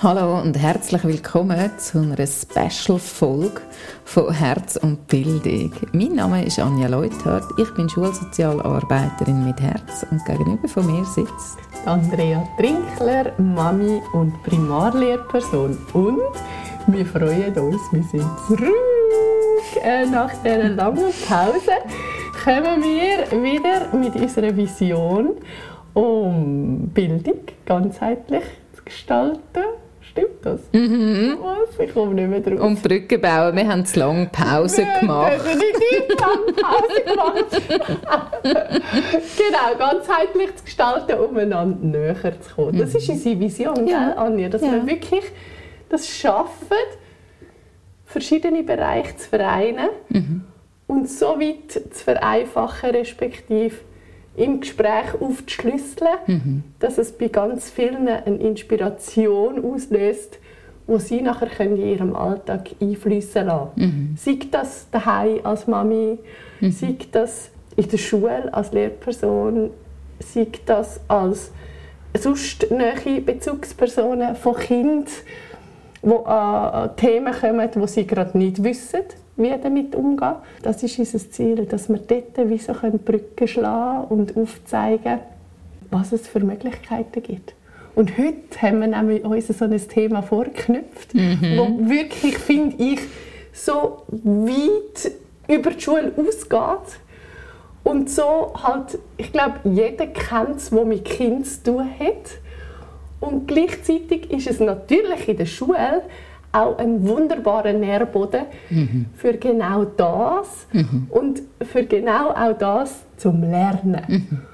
Hallo 0.00 0.40
und 0.40 0.56
herzlich 0.56 1.02
willkommen 1.02 1.72
zu 1.76 1.98
einer 1.98 2.24
Special-Folge 2.24 3.60
von 4.04 4.32
Herz 4.32 4.76
und 4.76 5.08
Bildung. 5.08 5.72
Mein 5.92 6.14
Name 6.14 6.44
ist 6.44 6.60
Anja 6.60 6.86
Leuthardt, 6.86 7.42
ich 7.58 7.68
bin 7.74 7.88
Schulsozialarbeiterin 7.88 9.44
mit 9.44 9.60
Herz 9.60 10.06
und 10.08 10.24
gegenüber 10.24 10.68
von 10.68 10.86
mir 10.86 11.04
sitzt 11.04 11.58
Andrea 11.84 12.48
Trinkler, 12.56 13.32
Mami 13.38 14.00
und 14.12 14.40
Primarlehrperson. 14.44 15.76
Und 15.94 16.20
wir 16.86 17.04
freuen 17.04 17.58
uns, 17.58 17.82
wir 17.90 18.04
sind 18.04 18.38
zurück. 18.46 19.82
Äh, 19.82 20.06
nach 20.06 20.30
dieser 20.44 20.68
langen 20.68 21.12
Pause 21.26 21.72
kommen 22.44 22.84
wir 22.84 23.42
wieder 23.42 23.92
mit 23.92 24.14
unserer 24.14 24.56
Vision 24.56 25.30
um 25.94 26.88
Bildung 26.94 27.40
ganzheitlich 27.66 28.44
zu 28.74 28.84
gestalten. 28.84 29.64
Stimmt 30.18 30.44
das? 30.44 30.60
Mhm. 30.72 31.36
Was? 31.40 31.78
Ich 31.86 31.92
komme 31.94 32.14
nicht 32.14 32.28
mehr 32.28 32.40
drauf. 32.40 32.60
Und 32.66 32.82
Brücken 32.82 33.20
bauen. 33.20 33.56
Wir 33.56 33.68
haben 33.68 33.84
zu 33.86 33.98
lange 34.00 34.26
Pause 34.26 34.86
gemacht. 35.00 35.32
Wir 35.44 35.52
haben 35.52 35.60
definitiv 35.60 36.20
lange 36.20 36.52
Pause 36.52 37.02
gemacht. 37.02 38.42
genau, 39.36 39.78
ganzheitlich 39.78 40.56
zu 40.56 40.64
gestalten, 40.64 41.18
um 41.18 41.36
einander 41.36 41.78
näher 41.98 42.40
zu 42.40 42.54
kommen. 42.54 42.78
Das 42.78 42.94
ist 42.94 43.08
unsere 43.08 43.38
Vision, 43.38 43.86
Ja. 43.86 44.12
Anja? 44.16 44.48
Dass 44.48 44.62
Ja. 44.62 44.72
wir 44.72 44.86
wirklich 44.86 45.24
das 45.88 46.06
schaffen, 46.08 46.76
verschiedene 48.04 48.62
Bereiche 48.62 49.16
zu 49.16 49.28
vereinen 49.28 49.88
und 50.86 51.08
so 51.08 51.38
weit 51.40 51.70
zu 51.72 52.04
vereinfachen, 52.04 52.90
respektive 52.90 53.76
im 54.38 54.60
Gespräch 54.60 55.14
aufzuschlüsseln, 55.20 56.64
dass 56.78 56.98
es 56.98 57.12
bei 57.12 57.28
ganz 57.28 57.70
vielen 57.70 58.08
eine 58.08 58.36
Inspiration 58.36 59.64
auslöst, 59.64 60.38
wo 60.86 60.98
sie 60.98 61.20
nachher 61.20 61.48
können 61.48 61.76
in 61.76 61.88
ihrem 61.88 62.16
Alltag 62.16 62.70
einfließen 62.80 63.46
lassen. 63.46 64.16
Sei 64.16 64.38
das 64.50 64.88
daheim 64.90 65.40
als 65.44 65.66
Mami, 65.66 66.18
sei 66.60 66.96
das 67.12 67.50
in 67.76 67.88
der 67.88 67.98
Schule 67.98 68.52
als 68.52 68.72
Lehrperson, 68.72 69.70
sei 70.20 70.48
das 70.66 71.00
als 71.08 71.52
sonst 72.18 72.70
nahe 72.70 73.20
Bezugspersonen 73.20 74.34
von 74.34 74.54
die 74.56 75.24
an 76.02 76.24
an 76.24 76.96
Themen 76.96 77.34
kommen, 77.34 77.68
die 77.74 77.86
sie 77.86 78.06
gerade 78.06 78.38
nicht 78.38 78.62
wissen, 78.64 79.02
wie 79.38 79.54
damit 79.62 79.94
umgehen. 79.94 80.34
Das 80.62 80.82
ist 80.82 80.98
unser 80.98 81.30
Ziel, 81.30 81.64
dass 81.66 81.88
wir 81.88 81.98
dort 81.98 82.50
wie 82.50 82.58
so 82.58 82.72
können 82.72 82.98
Brücken 82.98 83.48
schlagen 83.48 84.04
und 84.08 84.36
aufzeigen, 84.36 85.20
was 85.90 86.12
es 86.12 86.26
für 86.26 86.40
Möglichkeiten 86.40 87.22
gibt. 87.22 87.54
Und 87.94 88.16
heute 88.16 88.62
haben 88.62 88.80
wir 88.80 88.86
nämlich 88.88 89.24
uns 89.24 89.48
so 89.48 89.64
ein 89.64 89.88
Thema 89.88 90.22
vorgeknüpft, 90.22 91.14
wo 91.14 91.88
wirklich, 91.88 92.38
finde 92.38 92.76
ich, 92.78 93.00
so 93.52 94.02
weit 94.08 95.12
über 95.48 95.70
die 95.70 95.80
Schule 95.80 96.12
ausgeht. 96.16 97.00
Und 97.82 98.10
so 98.10 98.52
halt, 98.62 98.98
ich 99.16 99.32
glaube, 99.32 99.54
jeder 99.64 100.06
kennt 100.06 100.56
es, 100.58 100.70
der 100.70 100.84
mit 100.84 101.04
Kindern 101.04 101.44
zu 101.44 101.62
tun 101.62 101.90
hat. 101.98 102.38
Und 103.20 103.48
gleichzeitig 103.48 104.30
ist 104.30 104.46
es 104.48 104.60
natürlich 104.60 105.28
in 105.28 105.36
der 105.36 105.46
Schule 105.46 106.02
auch 106.52 106.78
ein 106.78 107.06
wunderbarer 107.06 107.72
Nährboden 107.72 108.42
für 109.16 109.34
genau 109.34 109.84
das 109.84 110.66
und 111.10 111.42
für 111.62 111.84
genau 111.84 112.30
auch 112.30 112.56
das 112.58 113.00
zum 113.16 113.42
Lernen. 113.42 114.46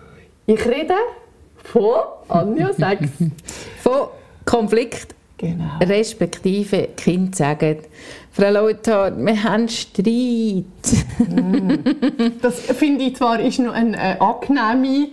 Ich 0.47 0.65
rede 0.67 0.95
von 1.57 1.95
Anja 2.29 2.73
Sechs. 2.77 3.11
Von 3.83 4.09
Konflikt 4.45 5.15
Genau. 5.37 5.65
respektive 5.83 6.89
Kind 6.97 7.35
sagen, 7.35 7.79
Frau 8.31 8.51
Leuthardt, 8.51 9.19
wir 9.19 9.43
haben 9.43 9.69
Streit. 9.69 10.65
Das 12.41 12.61
finde 12.61 13.05
ich 13.05 13.17
zwar 13.17 13.41
ist 13.41 13.59
noch 13.59 13.73
eine 13.75 13.97
äh, 13.97 14.17
angenehme 14.21 15.09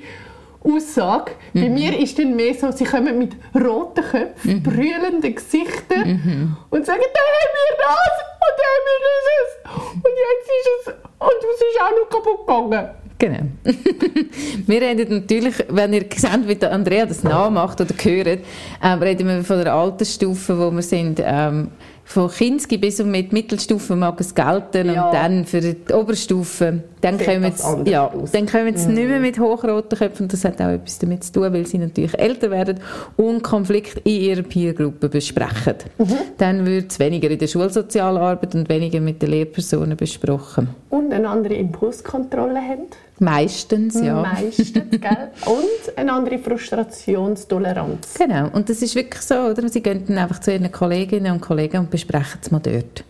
Aussage. 0.64 1.32
Bei 1.54 1.70
mir 1.70 1.98
ist 1.98 2.18
dann 2.20 2.36
mehr 2.36 2.54
so, 2.54 2.72
sie 2.72 2.84
kommen 2.84 3.18
mit 3.18 3.36
roten 3.56 4.04
Köpfen, 4.04 4.62
brüllenden 4.62 5.36
Gesichtern 5.36 6.58
und 6.70 6.86
sagen, 6.86 7.02
da 7.14 7.22
haben 7.22 7.54
wir 7.58 7.78
das 7.78 8.16
und 8.42 8.56
da 8.58 8.66
haben 8.72 8.86
wir 8.88 9.00
dieses 9.08 9.50
und 9.96 10.16
jetzt 10.28 10.50
ist 10.60 10.88
es 10.88 10.94
und 11.20 11.40
es 11.54 11.62
ist 11.62 11.82
auch 11.82 11.92
noch 11.92 12.10
kaputt 12.10 12.70
gegangen. 12.70 12.90
Genau. 13.22 13.44
wir 14.66 14.82
reden 14.82 15.20
natürlich, 15.20 15.54
wenn 15.70 15.94
ihr 15.94 16.06
seht, 16.16 16.48
wie 16.48 16.56
der 16.56 16.72
Andrea 16.72 17.06
das 17.06 17.24
nachmacht 17.24 17.80
oder 17.80 17.94
hört, 18.02 18.40
ähm, 18.84 19.00
reden 19.00 19.28
wir 19.28 19.44
von 19.44 19.64
der 19.64 19.74
Altersstufe, 19.76 20.58
wo 20.58 20.72
wir 20.72 20.82
sind. 20.82 21.22
Ähm, 21.24 21.70
von 22.12 22.30
Kinski 22.30 22.78
bis 22.78 23.00
und 23.00 23.10
mit 23.12 23.32
Mittelstufe 23.34 23.96
mag 23.96 24.20
es 24.20 24.36
gelten 24.36 24.92
Ja. 24.94 25.06
und 25.08 25.14
dann 25.14 25.46
für 25.46 25.62
die 25.62 25.76
Oberstufe, 25.94 26.84
dann 27.00 27.18
Sieht 27.18 27.28
kommen 27.28 27.52
sie, 27.86 27.92
ja, 27.92 28.08
aus. 28.08 28.32
dann 28.32 28.46
kommen 28.46 28.76
sie 28.76 28.90
nicht 28.90 29.08
mehr 29.08 29.20
mit 29.20 29.40
hochroten 29.40 29.98
Köpfen 29.98 30.24
und 30.26 30.34
das 30.34 30.44
hat 30.46 30.62
auch 30.62 30.68
etwas 30.70 31.00
damit 31.00 31.24
zu 31.24 31.32
tun, 31.34 31.54
weil 31.54 31.66
sie 31.66 31.78
natürlich 31.78 32.18
älter 32.20 32.52
werden 32.52 32.80
und 33.18 33.42
Konflikte 33.44 34.02
in 34.04 34.22
ihrer 34.22 34.42
Peergruppe 34.44 35.10
besprechen. 35.10 35.76
Mhm. 35.98 36.08
Dann 36.38 36.66
wird 36.66 36.92
es 36.92 37.00
weniger 37.00 37.30
in 37.30 37.40
der 37.40 37.48
Schulsozialarbeit 37.48 38.54
und 38.56 38.70
weniger 38.70 39.00
mit 39.00 39.22
den 39.22 39.30
Lehrpersonen 39.32 39.96
besprochen. 39.98 40.70
Und 40.90 41.14
eine 41.14 41.30
andere 41.30 41.54
Impulskontrolle 41.56 42.60
haben. 42.62 42.88
Meistens, 43.22 44.02
ja. 44.02 44.22
Meistens, 44.42 44.74
gell? 44.74 45.30
Und 45.46 45.96
eine 45.98 46.12
andere 46.12 46.40
Frustrationstoleranz. 46.40 48.16
Genau, 48.18 48.50
und 48.52 48.68
das 48.68 48.82
ist 48.82 48.96
wirklich 48.96 49.22
so, 49.22 49.36
oder? 49.36 49.70
Sie 49.70 49.84
gehen 49.84 50.04
dann 50.08 50.18
einfach 50.18 50.40
zu 50.40 50.52
ihren 50.52 50.72
Kolleginnen 50.72 51.32
und 51.32 51.40
Kollegen 51.40 51.78
und 51.78 51.92
besprechen 51.92 52.40
es 52.42 52.50
mal 52.50 52.60
dort. 52.60 53.04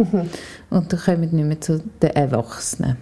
Und 0.69 0.91
dann 0.91 0.99
kommen 0.99 1.21
nicht 1.21 1.33
mehr 1.33 1.61
zu 1.61 1.81
den 2.01 2.09
Erwachsenen. 2.09 2.97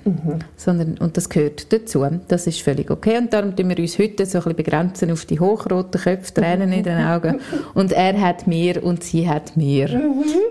Sondern, 0.55 0.99
und 0.99 1.17
das 1.17 1.29
gehört 1.29 1.73
dazu. 1.73 2.05
Das 2.27 2.45
ist 2.45 2.61
völlig 2.61 2.91
okay. 2.91 3.17
Und 3.17 3.33
darum 3.33 3.55
tun 3.55 3.69
wir 3.69 3.79
uns 3.79 3.97
heute 3.97 4.27
so 4.27 4.37
ein 4.37 4.43
bisschen 4.43 4.55
begrenzen 4.57 5.11
auf 5.11 5.25
die 5.25 5.39
hochroten 5.39 5.99
Köpfe, 5.99 6.33
Tränen 6.33 6.71
in 6.71 6.83
den 6.83 6.99
Augen. 6.99 7.39
Und 7.73 7.91
er 7.91 8.19
hat 8.21 8.45
mir 8.45 8.83
und 8.83 9.03
sie 9.03 9.29
hat 9.29 9.55
mir. 9.55 9.87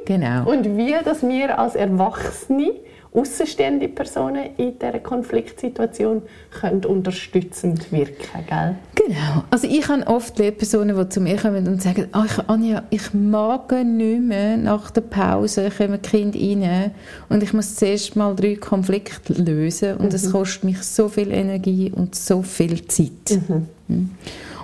Genau. 0.04 0.50
Und 0.50 0.76
wie, 0.76 0.94
dass 1.04 1.22
wir 1.22 1.58
als 1.58 1.75
Erwachsene, 1.75 2.72
außenstehende 3.14 3.88
Personen 3.88 4.50
in 4.56 4.78
dieser 4.78 4.98
Konfliktsituation 4.98 6.22
können 6.60 6.84
unterstützend 6.84 7.91
wirken 7.91 8.46
gell? 8.48 8.76
Genau. 8.94 9.44
Also 9.50 9.66
ich 9.66 9.88
habe 9.88 10.06
oft 10.06 10.38
Lehrpersonen, 10.38 10.96
die 10.96 11.08
zu 11.08 11.20
mir 11.20 11.36
kommen 11.36 11.66
und 11.66 11.82
sagen, 11.82 12.08
«Ah, 12.12 12.24
ich, 12.26 12.48
Anja, 12.48 12.82
ich 12.91 13.14
mag 13.14 13.72
nicht 13.72 14.20
mehr 14.20 14.56
nach 14.56 14.91
der 14.91 15.00
Pause, 15.02 15.70
kommen 15.70 16.02
Kinder 16.02 16.38
rein 16.38 16.91
und 17.28 17.42
ich 17.42 17.52
muss 17.52 17.76
zuerst 17.76 18.16
mal 18.16 18.34
drei 18.34 18.56
Konflikte 18.56 19.32
lösen 19.32 19.96
und 19.96 20.12
es 20.12 20.30
kostet 20.30 20.64
mich 20.64 20.82
so 20.82 21.08
viel 21.08 21.32
Energie 21.32 21.90
und 21.94 22.14
so 22.14 22.42
viel 22.42 22.86
Zeit. 22.86 23.40
Mhm. 23.88 24.10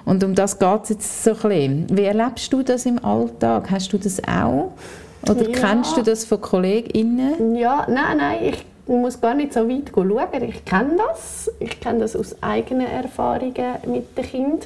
Und 0.05 0.23
um 0.23 0.35
das 0.35 0.59
geht 0.59 0.83
es 0.85 0.89
jetzt 0.91 1.25
so 1.25 1.31
ein 1.31 1.37
bisschen. 1.37 1.87
Wie 1.97 2.03
erlebst 2.03 2.53
du 2.53 2.63
das 2.63 2.85
im 2.85 3.03
Alltag? 3.03 3.71
Hast 3.71 3.93
du 3.93 3.99
das 3.99 4.23
auch? 4.25 4.73
Oder 5.31 5.49
Ja. 5.49 5.57
kennst 5.59 5.97
du 5.97 6.03
das 6.03 6.25
von 6.25 6.41
KollegInnen? 6.41 7.57
Ja, 7.57 7.87
nein, 7.89 8.19
nein, 8.19 8.39
ich 8.45 8.65
muss 8.87 9.21
gar 9.21 9.35
nicht 9.35 9.53
so 9.53 9.69
weit 9.69 9.91
schauen. 9.95 10.43
Ich 10.49 10.65
kenne 10.65 10.97
das. 10.97 11.51
Ich 11.59 11.81
kenne 11.81 12.01
das 12.01 12.15
aus 12.17 12.37
eigenen 12.43 12.87
Erfahrungen 12.87 13.77
mit 13.87 14.17
den 14.17 14.25
Kindern. 14.25 14.61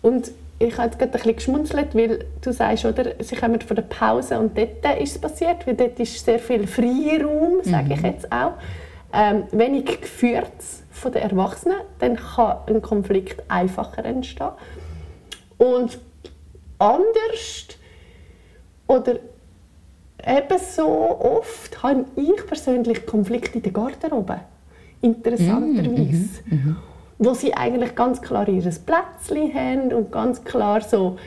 Und 0.00 0.30
ich 0.58 0.78
habe 0.78 0.90
gerade 0.96 1.04
ein 1.06 1.10
bisschen 1.12 1.36
geschmunzelt, 1.36 1.94
weil 1.94 2.24
du 2.40 2.52
sagst, 2.52 2.84
oder, 2.84 3.12
sie 3.18 3.36
kommen 3.36 3.60
von 3.60 3.76
der 3.76 3.82
Pause 3.82 4.38
und 4.38 4.56
dort 4.56 5.00
ist 5.00 5.16
es 5.16 5.18
passiert, 5.20 5.66
weil 5.66 5.74
dort 5.74 5.98
ist 5.98 6.24
sehr 6.24 6.38
viel 6.38 6.66
Freiraum, 6.66 7.62
sage 7.62 7.94
ich 7.94 8.00
jetzt 8.02 8.30
auch. 8.30 8.52
Ähm, 9.12 9.44
wenig 9.50 10.00
geführt 10.00 10.52
von 10.90 11.12
den 11.12 11.22
Erwachsenen, 11.22 11.78
dann 11.98 12.16
kann 12.16 12.58
ein 12.66 12.80
Konflikt 12.80 13.42
einfacher 13.48 14.04
entstehen. 14.04 14.48
Und 15.58 15.98
anders 16.78 17.66
oder 18.86 19.16
eben 20.26 20.58
so 20.58 20.86
oft 21.20 21.82
habe 21.82 22.04
ich 22.16 22.46
persönlich 22.46 23.06
Konflikte 23.06 23.58
in 23.58 23.62
der 23.62 23.72
Garderobe. 23.72 24.40
Interessanterweise. 25.00 26.28
Wo 27.18 27.34
sie 27.34 27.54
eigentlich 27.54 27.94
ganz 27.94 28.20
klar 28.20 28.48
ihr 28.48 28.62
Plätzchen 28.62 29.54
haben 29.54 29.92
und 29.92 30.10
ganz 30.10 30.42
klar 30.44 30.80
so, 30.80 31.18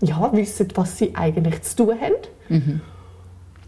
ja, 0.00 0.30
wissen, 0.32 0.68
was 0.74 0.98
sie 0.98 1.14
eigentlich 1.14 1.62
zu 1.62 1.76
tun 1.76 1.96
haben. 2.00 2.80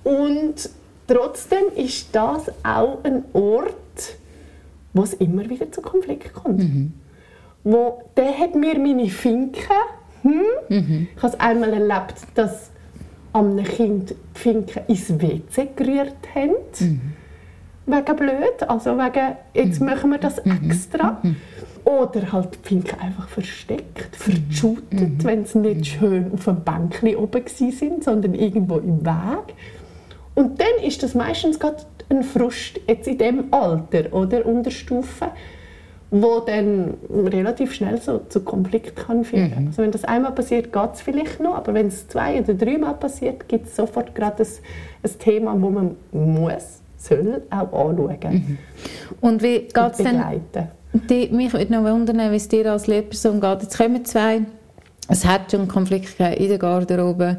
Und 0.04 0.70
trotzdem 1.06 1.64
ist 1.76 2.14
das 2.14 2.50
auch 2.64 3.04
ein 3.04 3.24
Ort, 3.32 4.16
wo 4.92 5.02
es 5.02 5.14
immer 5.14 5.48
wieder 5.48 5.70
zu 5.70 5.80
Konflikten 5.82 6.32
kommt. 6.32 6.62
Wo, 7.62 8.02
der 8.16 8.36
hat 8.38 8.54
mir 8.54 8.78
meine 8.78 9.08
Finken, 9.08 9.62
hm? 10.22 10.42
ich 11.16 11.22
habe 11.22 11.34
es 11.34 11.40
einmal 11.40 11.72
erlebt, 11.72 12.14
dass 12.34 12.69
einem 13.32 13.64
Kind 13.64 14.10
die 14.10 14.38
Finken 14.38 14.82
ins 14.88 15.08
WC 15.10 15.68
gerührt 15.76 16.16
haben. 16.34 16.54
Wegen 17.86 18.16
blöd, 18.16 18.62
also 18.68 18.96
wegen, 18.96 19.36
jetzt 19.54 19.80
machen 19.80 20.10
wir 20.10 20.18
das 20.18 20.38
extra. 20.38 21.20
Oder 21.84 22.30
halt 22.30 22.50
die 22.54 22.68
Finken 22.68 23.00
einfach 23.00 23.28
versteckt, 23.28 24.14
verschutet, 24.14 25.00
mhm. 25.00 25.24
wenn 25.24 25.44
sie 25.44 25.58
nicht 25.58 25.86
schön 25.86 26.32
auf 26.32 26.46
einem 26.46 26.60
Bänkchen 26.60 27.16
oben 27.16 27.42
sind, 27.46 28.04
sondern 28.04 28.34
irgendwo 28.34 28.76
im 28.76 29.04
Weg. 29.04 29.54
Und 30.34 30.60
dann 30.60 30.84
ist 30.84 31.02
das 31.02 31.14
meistens 31.14 31.58
gerade 31.58 31.84
ein 32.10 32.22
Frust 32.22 32.80
jetzt 32.86 33.08
in 33.08 33.18
dem 33.18 33.52
Alter 33.52 34.12
oder 34.12 34.44
Unterstufe, 34.44 35.30
wo 36.10 36.40
dann 36.40 36.94
relativ 37.08 37.72
schnell 37.72 38.00
so 38.00 38.20
zu 38.28 38.40
Konflikt 38.40 38.96
kann 38.96 39.24
führen. 39.24 39.52
Mhm. 39.56 39.66
Also 39.68 39.82
wenn 39.82 39.92
das 39.92 40.04
einmal 40.04 40.32
passiert, 40.32 40.72
geht 40.72 40.94
es 40.94 41.00
vielleicht 41.00 41.40
noch, 41.40 41.54
aber 41.54 41.74
wenn 41.74 41.86
es 41.86 42.08
zwei 42.08 42.40
oder 42.40 42.54
dreimal 42.54 42.94
passiert, 42.94 43.48
gibt 43.48 43.66
es 43.66 43.76
sofort 43.76 44.14
gerade 44.14 44.42
ein, 44.42 44.48
ein 45.04 45.18
Thema, 45.18 45.60
wo 45.60 45.70
man 45.70 45.96
muss, 46.12 46.80
soll 46.96 47.42
auch 47.50 47.72
anschauen. 47.72 48.18
Mhm. 48.22 48.58
Und 49.20 49.42
wie 49.42 49.60
geht 49.60 49.92
es 49.92 49.98
dann? 49.98 50.40
Die, 50.92 51.28
mich 51.28 51.52
würde 51.52 51.72
noch 51.72 51.84
wundern, 51.84 52.32
wie 52.32 52.36
es 52.36 52.48
dir 52.48 52.72
als 52.72 52.88
Lehrperson 52.88 53.40
geht. 53.40 53.62
Jetzt 53.62 53.78
kommen 53.78 54.04
zwei, 54.04 54.42
es 55.06 55.24
hat 55.24 55.50
schon 55.52 55.60
einen 55.60 55.68
Konflikt 55.68 56.18
in 56.18 56.48
der 56.48 56.58
Garderobe. 56.58 57.38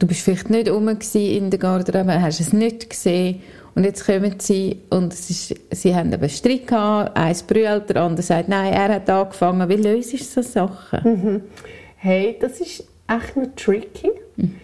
Du 0.00 0.06
bist 0.06 0.22
vielleicht 0.22 0.48
nicht 0.48 0.70
rum 0.70 0.88
in 0.88 1.50
der 1.50 1.58
Garderobe, 1.58 2.22
hast 2.22 2.40
es 2.40 2.54
nicht 2.54 2.88
gesehen 2.88 3.42
und 3.74 3.84
jetzt 3.84 4.06
kommen 4.06 4.34
sie 4.38 4.80
und 4.88 5.12
ist, 5.12 5.54
sie 5.70 5.94
haben 5.94 6.10
einen 6.10 6.28
Streit 6.30 6.66
gehabt, 6.66 7.14
eins 7.14 7.42
brüllt, 7.42 7.90
der 7.90 7.96
andere 7.96 8.22
sagt, 8.22 8.48
nein, 8.48 8.72
er 8.72 8.94
hat 8.94 9.10
angefangen. 9.10 9.68
Wie 9.68 9.76
löst 9.76 10.14
du 10.14 10.16
so 10.16 10.40
Sachen? 10.40 11.00
Mhm. 11.04 11.42
Hey, 11.96 12.34
das 12.40 12.62
ist 12.62 12.84
echt 13.06 13.36
noch 13.36 13.54
tricky. 13.54 14.10
Mhm. 14.36 14.56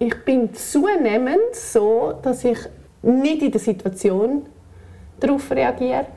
Ich 0.00 0.16
bin 0.26 0.52
zunehmend 0.52 1.54
so, 1.54 2.12
dass 2.20 2.44
ich 2.44 2.58
nicht 3.00 3.40
in 3.40 3.52
der 3.52 3.60
Situation 3.62 4.42
darauf 5.18 5.50
reagiere, 5.50 6.08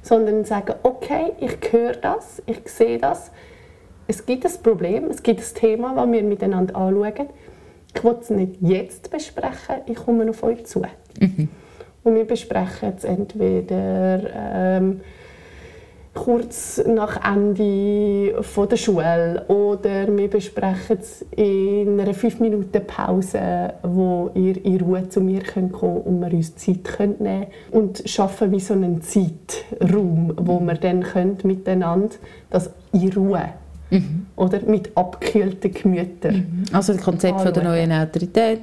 sondern 0.00 0.46
sage, 0.46 0.76
okay, 0.84 1.32
ich 1.38 1.70
höre 1.70 1.96
das, 1.96 2.42
ich 2.46 2.66
sehe 2.66 2.96
das, 2.96 3.30
es 4.06 4.24
gibt 4.24 4.46
ein 4.46 4.52
Problem, 4.62 5.10
es 5.10 5.22
gibt 5.22 5.40
ein 5.40 5.54
Thema, 5.54 5.94
das 5.94 6.10
wir 6.10 6.22
miteinander 6.22 6.76
anschauen. 6.76 7.28
Ich 7.96 8.04
will 8.04 8.16
es 8.20 8.30
nicht 8.30 8.56
jetzt 8.60 9.10
besprechen, 9.10 9.76
ich 9.86 9.96
komme 9.96 10.28
auf 10.28 10.42
euch 10.42 10.66
zu. 10.66 10.82
Mhm. 11.18 11.48
Und 12.04 12.14
wir 12.14 12.24
besprechen 12.24 12.92
es 12.96 13.04
entweder 13.04 14.20
ähm, 14.34 15.00
kurz 16.14 16.82
nach 16.86 17.20
Ende 17.24 18.42
von 18.42 18.68
der 18.68 18.76
Schule 18.76 19.44
oder 19.48 20.06
wir 20.16 20.28
besprechen 20.28 20.98
es 21.00 21.24
in 21.36 21.98
einer 21.98 22.14
5 22.14 22.40
Minuten 22.40 22.86
Pause, 22.86 23.74
wo 23.82 24.30
ihr 24.34 24.64
in 24.64 24.80
Ruhe 24.80 25.08
zu 25.08 25.20
mir 25.20 25.40
könnt 25.40 25.72
kommen 25.72 26.02
und 26.02 26.20
wir 26.20 26.32
uns 26.32 26.54
Zeit 26.56 26.84
könnt 26.84 27.20
nehmen 27.20 27.46
und 27.70 28.02
schaffen 28.06 28.52
wie 28.52 28.60
so 28.60 28.74
einen 28.74 29.02
Zeitraum, 29.02 30.34
wo 30.36 30.60
wir 30.60 30.74
dann 30.74 31.02
könnt 31.02 31.44
miteinander 31.44 32.14
das 32.50 32.70
in 32.92 33.12
Ruhe 33.12 33.50
mhm. 34.00 34.26
oder 34.36 34.60
mit 34.60 34.96
abgekühlten 34.96 35.72
Gemütern. 35.72 36.34
Mhm. 36.34 36.64
Also 36.74 36.92
das 36.92 37.02
Konzept 37.02 37.40
von 37.40 37.52
der 37.52 37.64
neuen 37.64 37.92
Autorität 37.92 38.60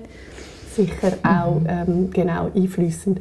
sicher 0.76 1.14
auch 1.24 1.62
ähm, 1.68 2.10
genau 2.12 2.50
einfließend. 2.56 3.20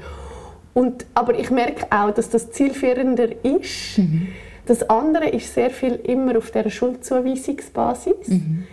Und, 0.75 1.05
aber 1.15 1.39
ich 1.39 1.51
merke 1.51 1.87
auch, 1.91 2.11
dass 2.13 2.31
das 2.31 2.51
zielführender 2.51 3.29
ist. 3.45 3.99
Mhm. 3.99 4.29
Das 4.67 4.89
andere 4.89 5.29
ist 5.29 5.53
sehr 5.53 5.71
viel 5.71 5.95
immer 6.05 6.39
auf 6.39 6.51
der 6.51 6.71
Schuldzuweisungsbasis. 6.71 8.29
Mhm. 8.29 8.65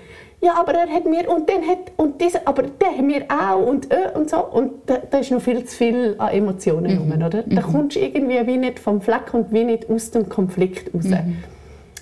Ja, 0.42 0.54
aber 0.58 0.74
er 0.74 0.88
hat 0.88 1.06
mir 1.06 1.30
und 1.30 1.50
den 1.50 1.68
hat 1.68 1.92
und 1.98 2.22
diese, 2.22 2.48
aber 2.48 2.64
der 2.64 2.92
hat 2.92 3.02
mir 3.02 3.26
auch 3.28 3.62
und 3.62 3.92
äh, 3.92 4.18
und 4.18 4.30
so 4.30 4.38
und 4.38 4.72
da, 4.86 4.98
da, 4.98 5.18
ist 5.18 5.32
noch 5.32 5.42
viel 5.42 5.66
zu 5.66 5.76
viel 5.76 6.16
an 6.18 6.30
Emotionen 6.30 6.94
mhm. 6.94 7.12
rum, 7.12 7.26
oder? 7.26 7.44
Da 7.44 7.60
mhm. 7.60 7.72
kommst 7.74 7.98
du 7.98 8.00
irgendwie 8.00 8.48
wie 8.48 8.58
nicht 8.58 8.80
vom 8.80 9.02
Fleck 9.02 9.34
und 9.34 9.52
wie 9.52 9.66
nicht 9.66 9.90
aus 9.90 10.12
dem 10.12 10.30
Konflikt 10.30 10.94
raus. 10.94 11.04
Mhm. 11.04 11.38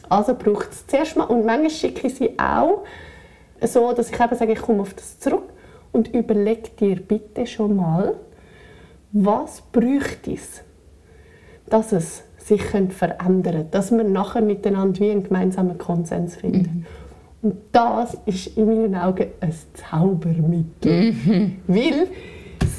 Also 0.10 0.36
braucht 0.36 0.72
es 0.72 0.88
zuerst 0.88 1.18
mal 1.18 1.26
und 1.26 1.46
manchmal 1.46 1.70
schicke 1.70 2.08
ich 2.08 2.16
sie 2.16 2.38
auch 2.40 2.84
so, 3.62 3.92
dass 3.94 4.12
ich 4.12 4.20
eben 4.20 4.36
sage, 4.36 4.54
ich 4.54 4.62
komme 4.62 4.82
auf 4.82 4.94
das 4.94 5.20
zurück 5.20 5.50
und 5.92 6.14
überleg 6.14 6.78
dir 6.78 6.98
bitte 6.98 7.46
schon 7.48 7.76
mal, 7.76 8.16
was 9.12 9.62
bräuchte 9.72 10.34
es, 10.34 10.62
dass 11.70 11.92
es 11.92 12.24
sich 12.38 12.62
verändern 12.62 13.44
könnte, 13.44 13.66
dass 13.72 13.92
wir 13.92 14.04
nachher 14.04 14.42
miteinander 14.42 15.00
wie 15.00 15.12
einen 15.12 15.24
gemeinsamen 15.24 15.78
Konsens 15.78 16.36
finden. 16.36 16.86
Mhm. 17.42 17.50
Und 17.50 17.56
das 17.72 18.18
ist 18.26 18.58
in 18.58 18.66
meinen 18.66 18.96
Augen 18.96 19.28
ein 19.42 19.54
Zaubermittel. 19.74 21.12
Mhm. 21.12 21.58
Weil, 21.68 22.08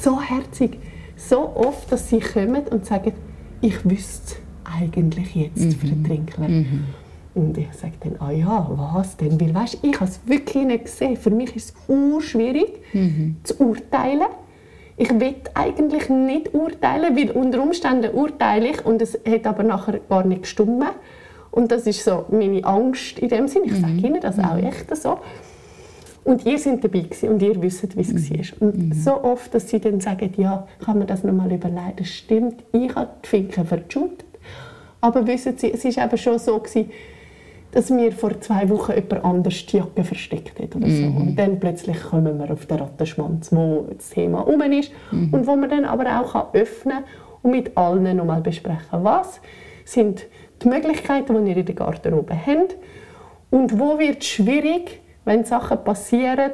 so 0.01 0.21
herzig, 0.21 0.79
so 1.15 1.55
oft, 1.55 1.91
dass 1.91 2.09
sie 2.09 2.19
kommen 2.19 2.67
und 2.67 2.85
sagen, 2.85 3.13
ich 3.61 3.89
wüsste 3.89 4.35
eigentlich 4.63 5.35
jetzt 5.35 5.59
mhm. 5.59 5.71
für 5.71 5.87
den 5.87 6.03
Trinkler. 6.03 6.47
Mhm. 6.47 6.85
Und 7.39 7.57
ich 7.57 7.71
sage 7.73 7.93
dann, 8.01 8.15
ah 8.19 8.31
ja, 8.31 8.69
was 8.69 9.15
denn? 9.15 9.39
Weil 9.39 9.55
weißt, 9.55 9.79
ich 9.81 9.95
habe 9.95 10.11
es 10.11 10.19
wirklich 10.25 10.65
nicht 10.65 10.85
gesehen. 10.85 11.15
Für 11.15 11.29
mich 11.29 11.55
ist 11.55 11.73
es 11.87 12.25
schwierig 12.25 12.81
mhm. 12.91 13.37
zu 13.43 13.59
urteilen. 13.61 14.27
Ich 14.97 15.09
will 15.09 15.35
eigentlich 15.53 16.09
nicht 16.09 16.53
urteilen, 16.53 17.15
weil 17.15 17.31
unter 17.31 17.61
Umständen 17.63 18.13
urteile 18.13 18.71
ich 18.71 18.85
und 18.85 19.01
es 19.01 19.17
hat 19.25 19.47
aber 19.47 19.63
nachher 19.63 19.99
gar 20.09 20.25
nicht 20.25 20.41
gestimmt. 20.41 20.83
Und 21.51 21.71
das 21.71 21.87
ist 21.87 22.03
so 22.03 22.25
meine 22.29 22.63
Angst 22.65 23.17
in 23.19 23.29
dem 23.29 23.47
Sinne. 23.47 23.67
Ich 23.67 23.75
sage 23.79 23.93
mhm. 23.93 24.05
Ihnen 24.05 24.21
das 24.21 24.37
auch 24.37 24.55
mhm. 24.55 24.65
echt 24.65 24.95
so. 24.97 25.19
Und 26.25 26.45
ihr 26.45 26.59
seid 26.59 26.83
dabei 26.83 26.99
gewesen 26.99 27.29
und 27.29 27.41
ihr 27.41 27.61
wisst, 27.61 27.95
wie 27.95 28.01
es 28.01 28.11
mhm. 28.11 28.29
war. 28.37 28.67
Und 28.67 28.77
mhm. 28.77 28.93
so 28.93 29.23
oft, 29.23 29.53
dass 29.53 29.69
sie 29.69 29.79
dann 29.79 30.01
sagen, 30.01 30.33
ja, 30.35 30.67
kann 30.83 30.97
man 30.97 31.07
das 31.07 31.23
nochmal 31.23 31.53
überlegen. 31.53 31.93
Das 31.95 32.09
stimmt, 32.09 32.63
ich 32.73 32.93
habe 32.93 33.11
die 33.23 33.29
Finken 33.29 33.65
verschuldet. 33.65 34.25
Aber 34.99 35.25
wissen 35.25 35.57
Sie, 35.57 35.71
es 35.71 35.85
war 35.85 36.05
eben 36.05 36.17
schon 36.17 36.39
so, 36.39 36.59
gewesen, 36.59 36.91
dass 37.71 37.89
mir 37.89 38.11
vor 38.11 38.39
zwei 38.41 38.67
Wochen 38.69 38.93
jemand 38.93 39.23
anders 39.23 39.65
die 39.65 39.77
Jacke 39.77 40.03
versteckt 40.03 40.59
hat 40.59 40.75
oder 40.75 40.89
so. 40.89 41.03
Mhm. 41.03 41.17
Und 41.17 41.35
dann 41.35 41.59
plötzlich 41.59 42.01
kommen 42.01 42.39
wir 42.39 42.51
auf 42.51 42.65
den 42.65 42.77
Rattenschwanz, 42.77 43.51
wo 43.51 43.87
das 43.95 44.09
Thema 44.09 44.47
um 44.47 44.61
ist 44.61 44.91
mhm. 45.11 45.33
und 45.33 45.47
wo 45.47 45.55
man 45.55 45.69
dann 45.69 45.85
aber 45.85 46.19
auch 46.19 46.53
öffnen 46.53 46.97
kann 46.97 47.03
und 47.41 47.51
mit 47.51 47.77
allen 47.77 48.17
nochmal 48.17 48.41
besprechen, 48.41 49.03
was 49.03 49.39
sind 49.85 50.25
die 50.61 50.67
Möglichkeiten, 50.67 51.45
die 51.45 51.51
ihr 51.51 51.57
in 51.57 51.65
der 51.65 51.75
Garderobe 51.75 52.33
habt 52.33 52.75
und 53.49 53.79
wo 53.79 53.97
wird 53.97 54.21
es 54.21 54.27
schwierig, 54.27 55.01
wenn 55.25 55.45
Sachen 55.45 55.83
passieren, 55.83 56.51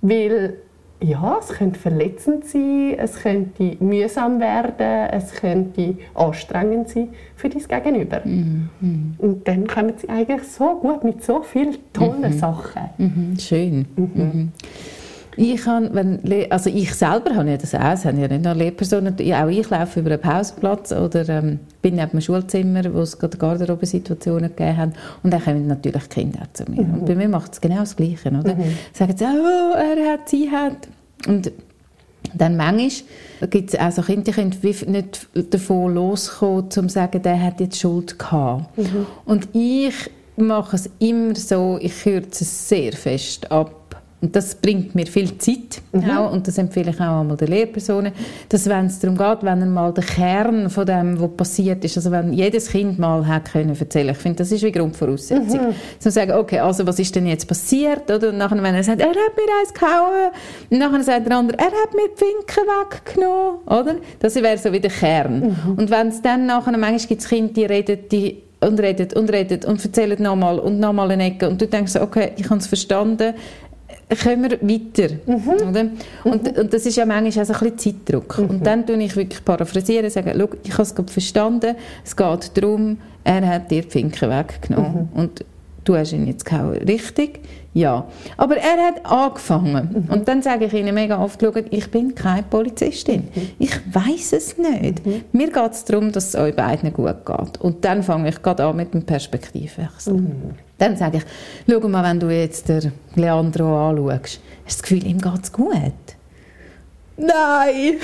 weil 0.00 0.58
ja, 1.02 1.38
es 1.40 1.48
könnte 1.48 1.78
verletzend 1.78 2.44
sein, 2.44 2.94
es 2.98 3.16
könnte 3.16 3.76
mühsam 3.80 4.38
werden, 4.38 5.08
es 5.10 5.32
könnte 5.32 5.96
anstrengend 6.14 6.88
sein 6.90 7.08
für 7.36 7.48
dein 7.48 7.82
Gegenüber. 7.82 8.20
Mhm. 8.24 8.68
Und 9.18 9.48
dann 9.48 9.66
kommen 9.66 9.94
sie 9.96 10.08
eigentlich 10.08 10.42
so 10.44 10.76
gut 10.76 11.02
mit 11.04 11.24
so 11.24 11.42
vielen 11.42 11.76
tollen 11.92 12.32
mhm. 12.34 12.38
Sachen. 12.38 12.82
Mhm. 12.98 13.38
Schön. 13.38 13.86
Ich, 15.36 15.62
kann, 15.62 15.94
wenn, 15.94 16.20
also 16.50 16.70
ich 16.70 16.92
selber 16.94 17.34
habe 17.34 17.50
ja 17.50 17.56
das 17.56 17.74
auch, 17.74 17.92
es 17.92 18.04
haben 18.04 18.20
ja 18.20 18.28
nicht 18.28 18.44
nur 18.44 18.54
Lehrpersonen, 18.54 19.14
auch 19.14 19.48
ich 19.48 19.70
laufe 19.70 20.00
über 20.00 20.10
einen 20.10 20.20
Pausenplatz 20.20 20.92
oder 20.92 21.28
ähm, 21.28 21.60
bin 21.82 21.96
neben 21.96 22.10
einem 22.10 22.20
Schulzimmer, 22.20 22.82
wo 22.92 23.00
es 23.00 23.18
gerade 23.18 23.38
Garderobensituationen 23.38 24.50
gegeben 24.50 24.76
hat 24.76 24.90
und 25.22 25.32
dann 25.32 25.42
kommen 25.42 25.66
natürlich 25.66 26.08
Kinder 26.08 26.40
auch 26.42 26.52
zu 26.52 26.64
mir. 26.70 26.82
Mhm. 26.82 26.94
Und 26.94 27.06
bei 27.06 27.14
mir 27.14 27.28
macht 27.28 27.52
es 27.52 27.60
genau 27.60 27.78
das 27.78 27.96
Gleiche, 27.96 28.28
oder? 28.28 28.54
Mhm. 28.54 28.76
Sagen 28.92 29.16
sie, 29.16 29.24
oh, 29.24 29.72
er 29.74 30.12
hat, 30.12 30.28
sie 30.28 30.50
hat. 30.50 30.88
Und 31.26 31.52
dann 32.34 32.56
manchmal 32.56 32.90
gibt 33.48 33.72
es 33.72 33.80
auch 33.80 33.92
so 33.92 34.02
Kinder, 34.02 34.24
die 34.24 34.32
können 34.32 34.54
nicht 34.88 35.28
davon 35.52 35.94
loskommen, 35.94 36.64
um 36.64 36.70
zu 36.70 36.88
sagen, 36.88 37.22
der 37.22 37.40
hat 37.40 37.60
jetzt 37.60 37.78
Schuld 37.78 38.18
gehabt. 38.18 38.76
Mhm. 38.76 39.06
Und 39.24 39.48
ich 39.52 39.94
mache 40.36 40.76
es 40.76 40.90
immer 40.98 41.34
so, 41.36 41.78
ich 41.80 42.02
kürze 42.02 42.44
es 42.44 42.68
sehr 42.68 42.92
fest 42.92 43.50
ab 43.50 43.79
und 44.22 44.36
das 44.36 44.54
bringt 44.54 44.94
mir 44.94 45.06
viel 45.06 45.38
Zeit 45.38 45.80
mhm. 45.92 46.10
auch, 46.10 46.32
und 46.32 46.46
das 46.46 46.58
empfehle 46.58 46.90
ich 46.90 47.00
auch 47.00 47.20
einmal 47.20 47.36
den 47.36 47.48
Lehrpersonen, 47.48 48.12
dass 48.48 48.68
wenn 48.68 48.86
es 48.86 48.98
darum 48.98 49.16
geht, 49.16 49.38
wenn 49.42 49.72
mal 49.72 49.92
der 49.92 50.04
Kern 50.04 50.68
von 50.68 50.84
dem, 50.84 51.18
was 51.20 51.30
passiert 51.36 51.84
ist, 51.84 51.96
also 51.96 52.10
wenn 52.10 52.32
jedes 52.32 52.68
Kind 52.70 52.98
mal 52.98 53.26
hat 53.26 53.52
können 53.52 53.74
erzählen, 53.78 54.10
ich 54.10 54.18
finde, 54.18 54.36
das 54.38 54.52
ist 54.52 54.62
wie 54.62 54.72
Grundvoraussetzung. 54.72 55.68
Mhm. 55.68 55.74
Zu 55.98 56.10
sagen, 56.10 56.32
okay, 56.32 56.58
also 56.58 56.86
was 56.86 56.98
ist 56.98 57.14
denn 57.16 57.26
jetzt 57.26 57.46
passiert, 57.48 58.10
oder? 58.10 58.28
Und 58.28 58.38
nachher, 58.38 58.62
wenn 58.62 58.74
er 58.74 58.84
sagt, 58.84 59.00
er 59.00 59.08
hat 59.08 59.16
mir 59.16 59.60
eins 59.60 59.72
gehauen, 59.72 60.30
und 60.70 60.78
nachher 60.78 61.02
sagt 61.02 61.26
der 61.26 61.36
andere, 61.36 61.58
er 61.58 61.66
hat 61.66 61.94
mir 61.94 62.08
die 62.14 62.20
Winkel 62.20 62.64
weggenommen, 62.64 63.60
oder? 63.66 63.96
Das 64.18 64.34
wäre 64.34 64.58
so 64.58 64.72
wie 64.72 64.80
der 64.80 64.90
Kern. 64.90 65.40
Mhm. 65.40 65.78
Und 65.78 65.90
wenn 65.90 66.08
es 66.08 66.20
dann 66.20 66.46
nachher, 66.46 66.76
manchmal 66.76 66.98
gibt 66.98 67.22
es 67.22 67.28
Kinder, 67.28 67.52
die 67.52 67.64
reden, 67.64 67.98
die 68.10 68.42
und 68.60 68.78
redet 68.78 69.14
und 69.14 69.32
redet 69.32 69.64
und 69.64 69.82
erzählt 69.82 70.20
nochmal 70.20 70.58
und 70.58 70.78
nochmal 70.78 71.10
eine 71.10 71.24
Ecke 71.24 71.48
und 71.48 71.60
du 71.60 71.66
denkst, 71.66 71.96
okay, 71.96 72.32
ich 72.36 72.44
habe 72.50 72.60
es 72.60 72.66
verstanden, 72.66 73.34
kommen 74.16 74.50
wir 74.50 74.60
weiter. 74.60 75.14
Mhm. 75.26 75.68
Oder? 75.68 75.80
Und, 76.24 76.42
mhm. 76.44 76.60
und 76.60 76.72
das 76.72 76.86
ist 76.86 76.96
ja 76.96 77.06
manchmal 77.06 77.44
auch 77.44 77.48
ein 77.48 77.72
bisschen 77.72 77.78
Zeitdruck. 77.78 78.38
Mhm. 78.38 78.50
Und 78.50 78.66
dann 78.66 78.86
tue 78.86 79.02
ich 79.02 79.16
wirklich 79.16 79.44
paraphrasieren 79.44 80.04
und 80.04 80.12
sage, 80.12 80.30
ich 80.62 80.72
habe 80.72 80.82
es 80.82 80.94
gerade 80.94 81.12
verstanden, 81.12 81.76
es 82.04 82.16
geht 82.16 82.56
darum, 82.56 82.98
er 83.24 83.46
hat 83.46 83.70
dir 83.70 83.82
die 83.82 83.90
Finken 83.90 84.30
weggenommen. 84.30 85.08
Mhm. 85.12 85.20
Und 85.20 85.44
du 85.84 85.96
hast 85.96 86.12
ihn 86.12 86.26
jetzt 86.26 86.44
gehauen. 86.44 86.78
Richtig, 86.78 87.40
Ja, 87.72 88.06
aber 88.36 88.56
er 88.56 88.86
hat 88.86 89.06
angefangen. 89.06 90.06
Mhm. 90.08 90.12
Und 90.12 90.28
dann 90.28 90.42
sage 90.42 90.64
ich 90.64 90.72
ihnen 90.72 90.94
mega 90.94 91.22
oft, 91.22 91.40
ich 91.70 91.90
bin 91.90 92.14
keine 92.14 92.42
Polizistin. 92.42 93.28
Mhm. 93.34 93.50
Ich 93.58 93.94
weiß 93.94 94.32
es 94.32 94.58
nicht. 94.58 95.06
Mhm. 95.06 95.22
Mir 95.32 95.50
geht 95.50 95.72
es 95.72 95.84
darum, 95.84 96.10
dass 96.10 96.28
es 96.28 96.34
euch 96.34 96.56
beiden 96.56 96.92
gut 96.92 97.24
geht. 97.24 97.60
Und 97.60 97.84
dann 97.84 98.02
fange 98.02 98.28
ich 98.30 98.42
gerade 98.42 98.64
an 98.64 98.76
mit 98.76 98.92
dem 98.92 99.04
Perspektivwechsel. 99.04 100.14
Dann 100.80 100.96
sage 100.96 101.18
ich, 101.18 101.24
schau 101.68 101.88
mal, 101.88 102.02
wenn 102.02 102.18
du 102.18 102.30
jetzt 102.30 102.70
den 102.70 102.90
Leandro 103.14 103.90
anschaust, 103.90 104.40
hast 104.64 104.78
du 104.78 104.82
das 104.82 104.82
Gefühl, 104.82 105.06
ihm 105.06 105.20
geht 105.20 105.42
es 105.42 105.52
gut? 105.52 105.76
Nein! 107.20 107.98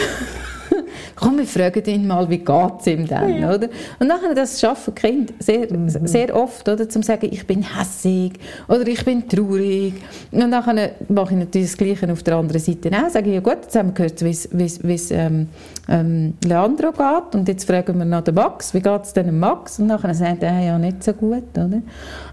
Komm, 1.17 1.39
wir 1.39 1.47
fragen 1.47 1.85
ihn 1.87 2.07
mal, 2.07 2.29
wie 2.29 2.39
geht 2.39 2.81
es 2.81 2.87
ihm 2.87 3.07
dann, 3.07 3.39
ja. 3.39 3.55
oder? 3.55 3.69
Und 3.99 4.09
nachher, 4.09 4.35
das 4.35 4.61
schaffen 4.61 4.95
Kinder 4.95 5.33
sehr, 5.39 5.73
mhm. 5.73 5.89
sehr 6.07 6.35
oft, 6.35 6.69
oder? 6.69 6.89
Zum 6.89 7.03
sagen, 7.03 7.29
ich 7.31 7.47
bin 7.47 7.63
hässig 7.63 8.33
oder 8.69 8.87
ich 8.87 9.05
bin 9.05 9.29
traurig. 9.29 9.95
Und 10.31 10.51
nachher 10.51 10.93
mache 11.09 11.35
ich 11.35 11.39
natürlich 11.39 11.69
das 11.69 11.77
Gleiche 11.79 12.13
auf 12.13 12.23
der 12.23 12.37
anderen 12.37 12.61
Seite 12.61 12.91
auch. 12.91 13.09
Sage 13.09 13.29
ich, 13.29 13.35
ja 13.35 13.41
gut, 13.41 13.59
jetzt 13.63 13.77
haben 13.77 13.89
wir 13.89 13.95
gehört, 13.95 14.23
wie 14.23 14.95
es 14.95 15.11
ähm, 15.11 15.49
ähm, 15.89 16.35
Leandro 16.45 16.93
geht 16.93 17.35
und 17.35 17.49
jetzt 17.49 17.65
fragen 17.65 17.99
wir 17.99 18.05
noch 18.05 18.23
den 18.23 18.35
Max, 18.35 18.75
wie 18.75 18.81
geht 18.81 19.03
es 19.03 19.13
denn 19.13 19.39
Max? 19.39 19.79
Und 19.79 19.87
nachher 19.87 20.15
sagt 20.15 20.43
er, 20.43 20.61
ja, 20.61 20.79
nicht 20.79 21.03
so 21.03 21.13
gut, 21.13 21.51
oder? 21.55 21.65
Und 21.65 21.85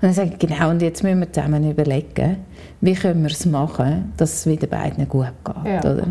dann 0.02 0.14
sage 0.14 0.32
ich, 0.34 0.40
genau, 0.40 0.70
und 0.70 0.82
jetzt 0.82 1.04
müssen 1.04 1.20
wir 1.20 1.32
zusammen 1.32 1.70
überlegen, 1.70 2.38
wie 2.82 2.94
können 2.94 3.24
wir 3.24 3.32
es 3.32 3.46
machen, 3.46 4.12
dass 4.18 4.34
es 4.34 4.46
wieder 4.46 4.68
beiden 4.68 5.08
gut 5.08 5.32
geht. 5.46 5.72
Ja. 5.72 5.80
Oder? 5.80 6.08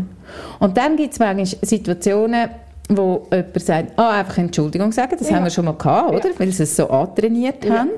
Und 0.59 0.77
dann 0.77 0.95
gibt 0.95 1.13
es 1.13 1.19
manchmal 1.19 1.45
Situationen, 1.45 2.49
wo 2.89 3.27
jemand 3.31 3.61
sagt, 3.61 3.99
ah, 3.99 4.19
einfach 4.19 4.37
Entschuldigung 4.37 4.91
sagen, 4.91 5.15
das 5.17 5.29
ja. 5.29 5.35
haben 5.35 5.43
wir 5.43 5.51
schon 5.51 5.65
mal 5.65 5.73
gehabt, 5.73 6.13
oder? 6.13 6.29
Ja. 6.29 6.39
Weil 6.39 6.51
sie 6.51 6.63
es 6.63 6.75
so 6.75 6.89
antrainiert 6.89 7.69
haben. 7.69 7.91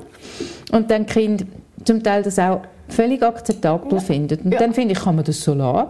Und 0.72 0.92
dann 0.92 1.06
Kind 1.06 1.46
zum 1.84 2.04
Teil 2.04 2.24
das 2.24 2.40
auch 2.40 2.62
völlig 2.88 3.24
akzeptabel 3.24 4.00
findet. 4.00 4.46
Und 4.46 4.54
dann 4.54 4.74
finde 4.74 4.94
ich, 4.94 5.00
kann 5.00 5.16
man 5.16 5.26
das 5.26 5.42
so 5.42 5.54
lassen. 5.54 5.90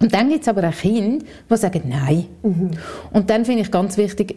Und 0.00 0.12
dann 0.12 0.28
gibt 0.28 0.42
es 0.42 0.48
aber 0.48 0.68
auch 0.68 0.74
Kinder, 0.74 1.24
die 1.50 1.56
sagen 1.56 1.82
Nein. 1.86 2.26
Mhm. 2.42 2.70
Und 3.12 3.30
dann 3.30 3.44
finde 3.44 3.62
ich 3.62 3.70
ganz 3.70 3.96
wichtig, 3.96 4.36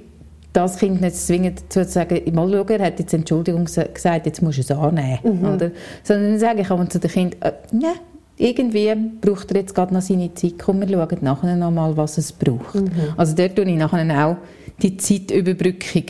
das 0.53 0.77
Kind 0.77 1.01
nicht 1.01 1.15
zwingend 1.15 1.61
dazu 1.61 1.85
zu 1.85 1.91
sagen, 1.91 2.21
mal 2.33 2.49
schauen, 2.49 2.69
er 2.69 2.85
hat 2.87 2.99
jetzt 2.99 3.13
Entschuldigung 3.13 3.65
gesagt, 3.65 4.25
jetzt 4.25 4.41
musst 4.41 4.57
du 4.57 4.61
es 4.61 4.71
annehmen. 4.71 5.19
Mhm. 5.23 5.53
Oder? 5.53 5.71
Sondern 6.03 6.31
dann 6.31 6.39
sage 6.39 6.61
ich 6.61 6.71
auch 6.71 6.87
zu 6.87 6.99
dem 6.99 7.11
Kind, 7.11 7.37
äh, 7.41 7.53
ja, 7.73 7.93
irgendwie 8.39 8.95
braucht 9.19 9.51
er 9.51 9.57
jetzt 9.57 9.75
gerade 9.75 9.93
noch 9.93 10.01
seine 10.01 10.33
Zeit, 10.33 10.53
komm, 10.57 10.79
wir 10.79 10.87
schauen 10.87 11.17
nachher 11.21 11.55
noch 11.57 11.71
mal, 11.71 11.95
was 11.97 12.17
es 12.17 12.31
braucht. 12.31 12.75
Mhm. 12.75 12.89
Also 13.17 13.35
dort 13.35 13.55
tue 13.55 13.65
ich 13.65 13.75
nachher 13.75 14.27
auch 14.27 14.37
die 14.81 14.95
Zeitüberbrückung 14.95 16.03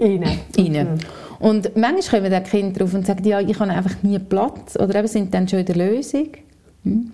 rein. 0.00 0.22
rein. 0.56 0.72
Mhm. 0.72 0.98
Und 1.38 1.76
manchmal 1.76 2.22
kommen 2.22 2.32
dann 2.32 2.44
Kinder 2.44 2.80
drauf 2.80 2.94
und 2.94 3.06
sagen, 3.06 3.24
ja, 3.24 3.40
ich 3.40 3.58
habe 3.60 3.70
einfach 3.70 4.02
nie 4.02 4.18
Platz 4.18 4.76
oder 4.76 4.98
eben 4.98 5.08
sind 5.08 5.32
dann 5.34 5.46
schon 5.46 5.60
in 5.60 5.66
der 5.66 5.76
Lösung. 5.76 6.28
Mhm. 6.84 7.12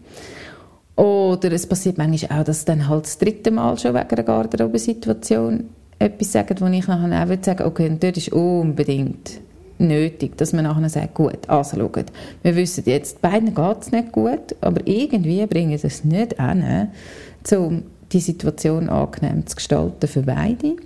Oder 0.97 1.51
es 1.51 1.67
passiert 1.67 1.99
manchmal 1.99 2.41
auch, 2.41 2.45
dass 2.45 2.65
dann 2.65 2.89
halt 2.89 3.07
das 3.07 3.19
dritte 3.19 3.51
Mal 3.51 3.77
schon 3.77 3.95
wegen 3.95 4.09
einer 4.09 4.23
Garderobensituation 4.23 5.65
etwas 5.99 6.33
sagen, 6.33 6.57
wo 6.61 6.67
ich 6.67 6.87
nachher 6.87 7.25
auch 7.25 7.29
würde 7.29 7.45
sagen, 7.45 7.65
okay, 7.65 7.89
und 7.89 8.03
dort 8.03 8.17
ist 8.17 8.33
unbedingt 8.33 9.41
nötig, 9.79 10.37
dass 10.37 10.53
man 10.53 10.65
nachher 10.65 10.89
sagt, 10.89 11.15
gut, 11.15 11.49
also 11.49 11.77
schaut, 11.77 12.07
wir 12.43 12.57
wissen 12.57 12.85
jetzt, 12.87 13.21
beiden 13.21 13.55
geht 13.55 13.83
es 13.83 13.93
nicht 13.93 14.13
gut, 14.13 14.55
aber 14.61 14.87
irgendwie 14.87 15.47
bringen 15.47 15.77
sie 15.79 15.87
es 15.87 16.05
nicht 16.05 16.39
an, 16.39 16.89
um 17.53 17.83
die 18.13 18.21
Situation 18.21 18.89
angenehm 18.89 19.47
zu 19.47 19.57
gestalten 19.57 20.07
für 20.07 20.23
beide. 20.23 20.77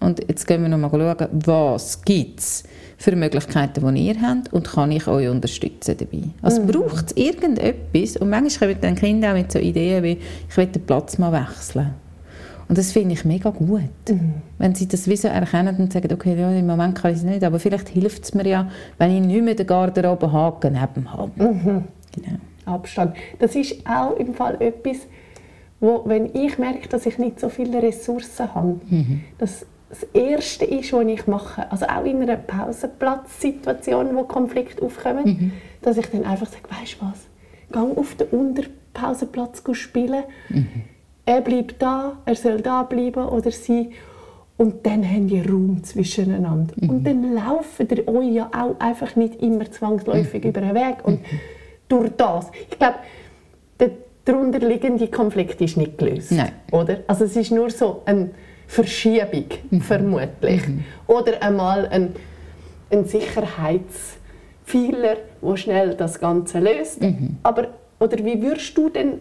Und 0.00 0.20
jetzt 0.28 0.46
gehen 0.46 0.62
wir 0.62 0.68
nochmal 0.68 0.90
schauen, 0.90 1.28
was 1.44 2.02
gibt 2.02 2.38
es 2.38 2.62
für 2.98 3.16
Möglichkeiten, 3.16 3.94
die 3.94 4.06
ihr 4.06 4.22
habt 4.22 4.52
und 4.52 4.68
kann 4.68 4.92
ich 4.92 5.06
euch 5.08 5.28
unterstützen 5.28 5.96
dabei. 5.98 6.22
Also 6.42 6.62
mhm. 6.62 6.66
braucht 6.68 7.10
es 7.10 7.16
irgendetwas 7.16 8.16
und 8.16 8.30
manchmal 8.30 8.70
kommen 8.70 8.80
dann 8.80 8.94
Kinder 8.94 9.30
auch 9.30 9.34
mit 9.34 9.50
so 9.50 9.58
Ideen 9.58 10.04
wie, 10.04 10.18
ich 10.48 10.56
will 10.56 10.66
den 10.66 10.84
Platz 10.84 11.18
mal 11.18 11.32
wechseln. 11.32 11.94
Und 12.68 12.76
das 12.76 12.92
finde 12.92 13.14
ich 13.14 13.24
mega 13.24 13.50
gut. 13.50 13.82
Mhm. 14.08 14.34
Wenn 14.58 14.74
sie 14.74 14.86
das 14.86 15.08
wie 15.08 15.16
so 15.16 15.28
erkennen 15.28 15.76
und 15.78 15.92
sagen, 15.92 16.12
okay, 16.12 16.38
ja, 16.38 16.50
im 16.50 16.66
Moment 16.66 16.94
kann 16.94 17.12
ich 17.12 17.18
es 17.18 17.24
nicht, 17.24 17.42
aber 17.42 17.58
vielleicht 17.58 17.88
hilft 17.88 18.24
es 18.24 18.34
mir 18.34 18.46
ja, 18.46 18.70
wenn 18.98 19.10
ich 19.10 19.22
nicht 19.22 19.42
mehr 19.42 19.54
den 19.54 19.66
Garderobe 19.66 20.30
Haken 20.30 20.74
neben 20.74 21.12
habe. 21.12 21.42
Mhm. 21.42 21.84
Genau. 22.12 22.38
Abstand. 22.66 23.16
Das 23.38 23.54
ist 23.54 23.86
auch 23.86 24.16
im 24.16 24.34
Fall 24.34 24.60
etwas, 24.60 24.98
wo, 25.80 26.02
wenn 26.04 26.34
ich 26.34 26.58
merke, 26.58 26.88
dass 26.88 27.06
ich 27.06 27.16
nicht 27.18 27.40
so 27.40 27.48
viele 27.48 27.82
Ressourcen 27.82 28.54
habe, 28.54 28.80
mhm. 28.88 29.22
das 29.38 29.64
das 29.90 30.02
Erste 30.12 30.66
ist, 30.66 30.92
was 30.92 31.06
ich 31.06 31.26
mache, 31.26 31.70
also 31.72 31.86
auch 31.86 32.04
in 32.04 32.20
einer 32.20 32.36
Pausenplatzsituation, 32.36 34.14
wo 34.14 34.24
Konflikte 34.24 34.84
aufkommen, 34.84 35.24
mhm. 35.24 35.52
dass 35.80 35.96
ich 35.96 36.06
dann 36.10 36.26
einfach 36.26 36.46
sage, 36.46 36.64
weißt 36.68 36.98
du 37.00 37.06
was, 37.06 37.26
geh 37.72 37.98
auf 37.98 38.14
den 38.16 38.26
Unterpausenplatz 38.28 39.62
spielen. 39.72 40.24
Mhm 40.50 40.82
er 41.28 41.42
bleibt 41.42 41.82
da, 41.82 42.16
er 42.24 42.34
soll 42.34 42.62
da 42.62 42.84
bleiben 42.84 43.28
oder 43.28 43.50
sie. 43.50 43.90
Und 44.56 44.86
dann 44.86 45.06
haben 45.06 45.28
die 45.28 45.42
Raum 45.42 45.84
zwischeneinander. 45.84 46.72
Mhm. 46.76 46.88
Und 46.88 47.04
dann 47.04 47.34
laufen 47.34 47.86
ihr 47.90 48.08
euch 48.08 48.32
ja 48.32 48.50
auch 48.50 48.80
einfach 48.80 49.14
nicht 49.14 49.42
immer 49.42 49.70
zwangsläufig 49.70 50.42
mhm. 50.42 50.48
über 50.48 50.62
den 50.62 50.74
Weg. 50.74 51.04
Und 51.04 51.20
mhm. 51.20 51.40
durch 51.86 52.12
das, 52.16 52.50
ich 52.70 52.78
glaube, 52.78 52.94
der 53.78 53.90
darunterliegende 54.24 55.08
Konflikt 55.08 55.60
ist 55.60 55.76
nicht 55.76 55.98
gelöst. 55.98 56.32
Nein. 56.32 56.52
Oder? 56.72 57.00
Also 57.06 57.24
es 57.24 57.36
ist 57.36 57.52
nur 57.52 57.68
so 57.68 58.00
eine 58.06 58.30
Verschiebung, 58.66 59.44
mhm. 59.70 59.82
vermutlich. 59.82 60.66
Mhm. 60.66 60.84
Oder 61.06 61.42
einmal 61.42 61.88
ein, 61.88 62.14
ein 62.90 63.04
Sicherheitsfehler, 63.04 65.16
der 65.42 65.56
schnell 65.56 65.94
das 65.94 66.18
Ganze 66.18 66.58
löst. 66.58 67.02
Aber, 67.42 67.68
oder 68.00 68.16
wie 68.24 68.40
würdest 68.40 68.78
du 68.78 68.88
denn 68.88 69.18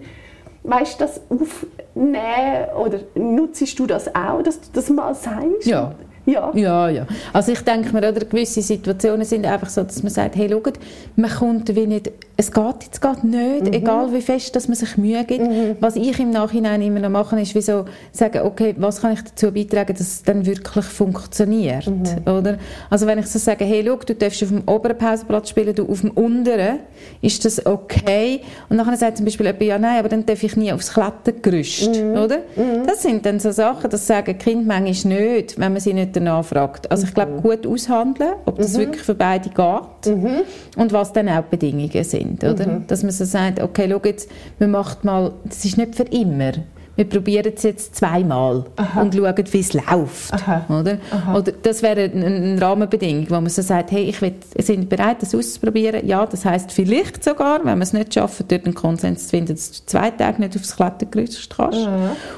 weißt, 0.67 0.99
das 1.01 1.21
aufnehmen 1.29 2.69
oder 2.75 2.99
nutzt 3.15 3.79
du 3.79 3.87
das 3.87 4.13
auch, 4.13 4.41
dass 4.43 4.61
du 4.61 4.67
das 4.73 4.89
mal 4.89 5.15
sagst? 5.15 5.65
Ja. 5.65 5.95
Ja. 6.27 6.51
ja, 6.53 6.89
ja. 6.89 7.07
Also 7.31 7.53
ich 7.53 7.61
denke 7.61 7.93
mir, 7.93 7.99
oder 7.99 8.25
gewisse 8.25 8.61
Situationen 8.61 9.25
sind 9.25 9.45
einfach 9.45 9.69
so, 9.69 9.83
dass 9.83 10.03
man 10.03 10.11
sagt, 10.11 10.35
hey, 10.35 10.49
schaut, 10.49 10.73
man 11.15 11.31
kommt 11.31 11.73
wie 11.73 11.87
nicht, 11.87 12.11
es 12.35 12.51
geht 12.51 12.83
jetzt 12.83 13.01
geht 13.01 13.23
nicht, 13.23 13.65
mhm. 13.65 13.73
egal 13.73 14.13
wie 14.13 14.21
fest, 14.21 14.53
dass 14.55 14.67
man 14.67 14.75
sich 14.75 14.97
Mühe 14.97 15.23
gibt. 15.23 15.47
Mhm. 15.47 15.77
Was 15.79 15.95
ich 15.95 16.19
im 16.19 16.31
Nachhinein 16.31 16.81
immer 16.81 16.99
noch 16.99 17.09
mache, 17.09 17.39
ist 17.39 17.55
wie 17.55 17.61
so 17.61 17.85
sagen, 18.11 18.41
okay, 18.43 18.75
was 18.77 19.01
kann 19.01 19.13
ich 19.13 19.21
dazu 19.21 19.53
beitragen, 19.53 19.93
dass 19.93 20.01
es 20.01 20.23
dann 20.23 20.45
wirklich 20.45 20.83
funktioniert, 20.83 21.87
mhm. 21.87 22.29
oder? 22.29 22.57
Also 22.89 23.07
wenn 23.07 23.19
ich 23.19 23.27
so 23.27 23.39
sage, 23.39 23.63
hey, 23.63 23.83
schau, 23.85 23.95
du 23.95 24.13
darfst 24.13 24.43
auf 24.43 24.49
dem 24.49 24.63
oberen 24.67 24.97
Pausenplatz 24.97 25.49
spielen, 25.49 25.73
du 25.73 25.89
auf 25.89 26.01
dem 26.01 26.11
unteren, 26.11 26.79
ist 27.21 27.45
das 27.45 27.65
okay? 27.65 28.41
Und 28.67 28.77
dann 28.77 28.97
sagt 28.97 29.17
zum 29.17 29.25
Beispiel 29.25 29.45
jemand, 29.45 29.63
ja, 29.63 29.79
nein, 29.79 29.99
aber 29.99 30.09
dann 30.09 30.25
darf 30.25 30.43
ich 30.43 30.57
nie 30.57 30.73
aufs 30.73 30.93
Klettergerüst, 30.93 31.95
mhm. 31.95 32.17
oder? 32.17 32.39
Mhm. 32.57 32.85
Das 32.85 33.01
sind 33.01 33.25
dann 33.25 33.39
so 33.39 33.51
Sachen, 33.51 33.89
das 33.89 34.05
sagen 34.05 34.37
Kinder 34.37 34.65
manchmal 34.67 35.13
nicht, 35.13 35.57
wenn 35.57 35.71
man 35.71 35.79
sie 35.79 35.93
nicht 35.93 36.16
danach 36.19 36.45
fragt. 36.45 36.89
Also 36.91 37.05
ich 37.05 37.13
glaube, 37.13 37.33
mhm. 37.33 37.41
gut 37.41 37.65
aushandeln, 37.65 38.33
ob 38.45 38.57
das 38.57 38.73
mhm. 38.73 38.79
wirklich 38.79 39.03
für 39.03 39.15
beide 39.15 39.49
geht 39.49 40.15
mhm. 40.15 40.41
und 40.75 40.93
was 40.93 41.13
dann 41.13 41.29
auch 41.29 41.43
die 41.43 41.57
Bedingungen 41.57 42.03
sind, 42.03 42.43
oder? 42.43 42.67
Mhm. 42.67 42.87
Dass 42.87 43.03
man 43.03 43.11
so 43.11 43.25
sagt, 43.25 43.61
okay, 43.61 43.87
schau 43.89 44.01
jetzt, 44.03 44.29
man 44.59 44.71
macht 44.71 45.03
mal, 45.03 45.33
das 45.45 45.65
ist 45.65 45.77
nicht 45.77 45.95
für 45.95 46.03
immer 46.03 46.51
wir 46.97 47.05
probieren 47.05 47.53
es 47.55 47.63
jetzt 47.63 47.95
zweimal 47.95 48.65
Aha. 48.75 49.01
und 49.01 49.15
schauen, 49.15 49.43
wie 49.51 49.59
es 49.59 49.73
läuft. 49.73 50.33
Aha. 50.33 50.65
Oder? 50.67 50.97
Aha. 51.11 51.35
oder 51.37 51.51
das 51.51 51.83
wäre 51.83 52.11
eine 52.11 52.59
Rahmenbedingung, 52.59 53.29
wo 53.29 53.35
man 53.35 53.49
so 53.49 53.61
sagt, 53.61 53.91
hey, 53.91 54.03
ich 54.03 54.21
will, 54.21 54.33
sind 54.57 54.89
bereit, 54.89 55.21
das 55.21 55.33
auszuprobieren. 55.33 56.05
Ja, 56.07 56.25
das 56.25 56.43
heißt 56.43 56.71
vielleicht 56.71 57.23
sogar, 57.23 57.63
wenn 57.63 57.77
wir 57.77 57.83
es 57.83 57.93
nicht 57.93 58.15
schaffen, 58.15 58.47
dort 58.47 58.65
einen 58.65 58.73
Konsens 58.73 59.25
zu 59.25 59.29
finden, 59.29 59.53
dass 59.53 59.71
du 59.71 59.85
zwei 59.85 60.09
Tage 60.09 60.41
nicht 60.41 60.55
aufs 60.55 60.75
Klettergerüst 60.75 61.55
kannst. 61.55 61.87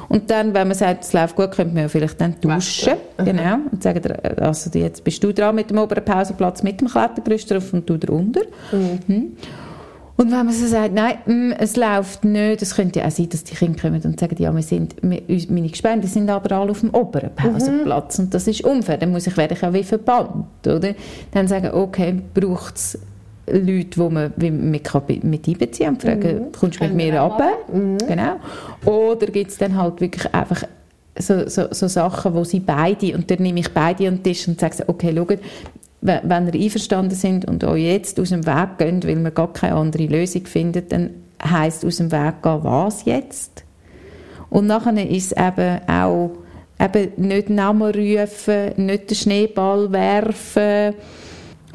Und 0.09 0.29
dann, 0.29 0.53
wenn 0.53 0.67
man 0.67 0.75
sagt, 0.75 1.05
es 1.05 1.13
läuft 1.13 1.35
gut, 1.35 1.51
könnte 1.51 1.73
man 1.73 1.83
ja 1.83 1.89
vielleicht 1.89 2.19
dann 2.19 2.39
tauschen. 2.39 2.95
Genau. 3.17 3.59
Und 3.71 3.81
sagen, 3.81 4.01
also 4.37 4.77
jetzt 4.77 5.03
bist 5.05 5.23
du 5.23 5.33
dran 5.33 5.55
mit 5.55 5.69
dem 5.69 5.77
oberen 5.77 6.03
Pausenplatz 6.03 6.63
mit 6.63 6.81
dem 6.81 6.89
Klettergerüst 6.89 7.49
drauf 7.49 7.73
und 7.73 7.89
du 7.89 7.97
drunter. 7.97 8.41
Mhm. 8.71 8.99
Hm. 9.07 9.37
Und 10.19 10.31
wenn 10.33 10.45
man 10.45 10.51
so 10.51 10.67
sagt, 10.67 10.93
nein, 10.93 11.13
mm, 11.25 11.53
es 11.59 11.77
läuft 11.77 12.25
nicht, 12.25 12.61
es 12.61 12.75
könnte 12.75 12.99
ja 12.99 13.07
auch 13.07 13.11
sein, 13.11 13.29
dass 13.29 13.45
die 13.45 13.55
Kinder 13.55 13.79
kommen 13.79 14.01
und 14.03 14.19
sagen, 14.19 14.35
ja, 14.37 14.53
wir 14.53 14.61
sind, 14.61 14.97
wir, 15.01 15.21
meine 15.49 15.69
Gespende 15.69 16.07
sind 16.07 16.29
aber 16.29 16.53
alle 16.57 16.71
auf 16.71 16.81
dem 16.81 16.93
oberen 16.93 17.33
Pausenplatz 17.33 18.17
mhm. 18.17 18.25
und 18.25 18.33
das 18.33 18.45
ist 18.45 18.65
unfair, 18.65 18.97
dann 18.97 19.11
muss 19.11 19.27
ich, 19.27 19.37
werde 19.37 19.53
ich 19.53 19.63
auch 19.63 19.71
wie 19.71 19.81
verbannt, 19.81 20.67
oder? 20.67 20.93
Dann 21.31 21.47
sagen, 21.47 21.71
okay, 21.71 22.21
braucht 22.33 22.75
es 22.75 22.99
Leute, 23.47 23.97
die 23.97 24.09
man 24.09 24.33
mit, 24.35 25.23
mit 25.23 25.47
einbeziehen 25.47 25.89
und 25.89 26.01
fragen, 26.01 26.35
mhm. 26.35 26.51
kommst 26.51 26.81
du 26.81 26.83
mit 26.83 26.95
mir 26.95 27.17
runter? 27.17 27.51
Mhm. 27.71 27.97
Genau. 27.99 28.35
Oder 28.83 29.27
gibt 29.27 29.51
es 29.51 29.57
dann 29.57 29.77
halt 29.77 30.01
wirklich 30.01 30.33
einfach 30.33 30.63
so, 31.17 31.47
so, 31.47 31.67
so 31.71 31.87
Sachen, 31.87 32.33
wo 32.33 32.43
sie 32.43 32.59
beide, 32.59 33.15
und 33.15 33.31
dann 33.31 33.41
nehme 33.41 33.61
ich 33.61 33.69
beide 33.69 34.09
an 34.09 34.15
den 34.15 34.23
Tisch 34.23 34.49
und 34.49 34.59
sage, 34.59 34.83
okay, 34.87 35.13
schaut, 35.15 35.39
wenn 36.01 36.47
ihr 36.47 36.61
einverstanden 36.61 37.15
sind 37.15 37.45
und 37.45 37.63
euch 37.63 37.83
jetzt 37.83 38.19
aus 38.19 38.29
dem 38.29 38.45
Weg 38.45 38.77
gehen, 38.77 39.03
weil 39.03 39.17
man 39.17 39.33
gar 39.33 39.51
keine 39.51 39.75
andere 39.75 40.05
Lösung 40.05 40.45
findet, 40.45 40.91
dann 40.91 41.11
heisst 41.43 41.85
aus 41.85 41.97
dem 41.97 42.11
Weg 42.11 42.41
gehen, 42.41 42.59
was 42.63 43.05
jetzt? 43.05 43.63
Und 44.49 44.67
nachher 44.67 45.09
ist 45.09 45.31
es 45.31 45.37
eben 45.37 45.79
auch 45.87 46.31
eben 46.79 47.11
nicht 47.17 47.49
Namen 47.49 47.93
rufen, 47.93 48.71
nicht 48.77 49.09
den 49.09 49.15
Schneeball 49.15 49.91
werfen 49.91 50.95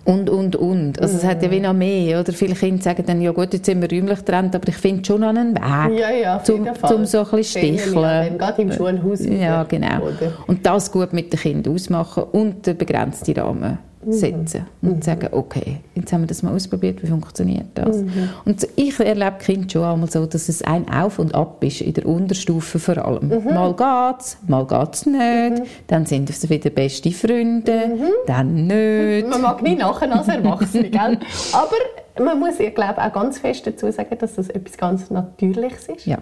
Und, 0.07 0.29
und, 0.29 0.57
und. 0.57 1.01
Also 1.01 1.17
es 1.17 1.25
hat 1.25 1.43
ja 1.43 1.51
wie 1.51 1.61
noch 1.61 1.73
mehr, 1.73 2.21
oder? 2.21 2.33
Viele 2.33 2.55
Kinder 2.55 2.83
sagen 2.83 3.05
dann, 3.07 3.23
ja 3.23 3.33
gut, 3.33 3.55
jetzt 3.55 3.65
sind 3.65 3.81
wir 3.81 3.91
räumlich 3.91 4.19
getrennt, 4.19 4.55
aber 4.55 4.69
ich 4.69 4.77
finde 4.77 5.05
schon 5.05 5.23
noch 5.23 5.29
einen 5.29 5.55
Weg, 5.55 5.99
Ja, 5.99 6.11
ja, 6.11 6.43
zum, 6.43 6.69
zum 6.87 7.07
so 7.07 7.21
ein 7.21 7.31
bisschen 7.31 7.77
sticheln. 7.77 8.39
Gerade 8.39 8.63
im 8.63 8.73
Schulhaus. 8.73 9.21
wieder, 9.21 9.37
Ja, 9.37 9.63
genau. 9.63 10.01
Oder? 10.03 10.33
Und 10.47 10.67
das 10.67 10.93
gut 10.93 11.13
mit 11.13 11.33
den 11.33 11.41
Kindern 11.41 11.75
ausmachen 11.75 12.25
und 12.33 12.67
den 12.67 12.77
begrenzten 12.77 13.39
Rahmen 13.39 13.79
setzen. 14.09 14.67
Und 14.83 15.05
sagen, 15.05 15.29
okay, 15.33 15.79
jetzt 15.95 16.13
haben 16.13 16.23
wir 16.23 16.27
das 16.27 16.43
mal 16.43 16.55
ausprobiert, 16.55 17.03
wie 17.03 17.07
funktioniert 17.07 17.67
das? 17.75 18.03
Und 18.45 18.67
ich 18.77 18.99
erlebe 19.01 19.37
Kind 19.39 19.73
schon 19.73 19.85
einmal 19.85 20.11
so, 20.11 20.27
dass 20.27 20.49
es 20.49 20.63
ein 20.63 20.89
Auf 20.89 21.19
und 21.19 21.35
Ab 21.35 21.63
ist, 21.65 21.81
in 21.81 21.95
der 21.95 22.07
Unterstufe 22.07 22.79
vor 22.79 22.99
allem. 22.99 23.29
Mal 23.45 23.73
geht's, 23.75 24.37
mal 24.47 24.67
geht's 24.67 25.07
nicht, 25.07 25.63
dann 25.87 26.07
sind 26.07 26.31
es 26.31 26.49
wieder 26.49 26.71
beste 26.71 27.11
Freunde, 27.11 27.99
dann 28.27 28.67
nicht. 28.67 29.29
Man 29.29 29.43
mag 29.43 29.63
nie 29.63 29.77
nachher 29.77 30.15
als 30.17 30.29
Erwachsene, 30.29 30.91
gell? 30.91 31.19
Aber 31.53 32.25
man 32.25 32.39
muss, 32.39 32.61
ich 32.61 32.75
glaube, 32.75 33.03
auch 33.03 33.13
ganz 33.13 33.39
fest 33.39 33.67
dazu 33.67 33.91
sagen, 33.91 34.17
dass 34.19 34.35
das 34.35 34.49
etwas 34.49 34.77
ganz 34.77 35.11
Natürliches 35.11 35.89
ist. 35.89 36.07
Ja. 36.07 36.19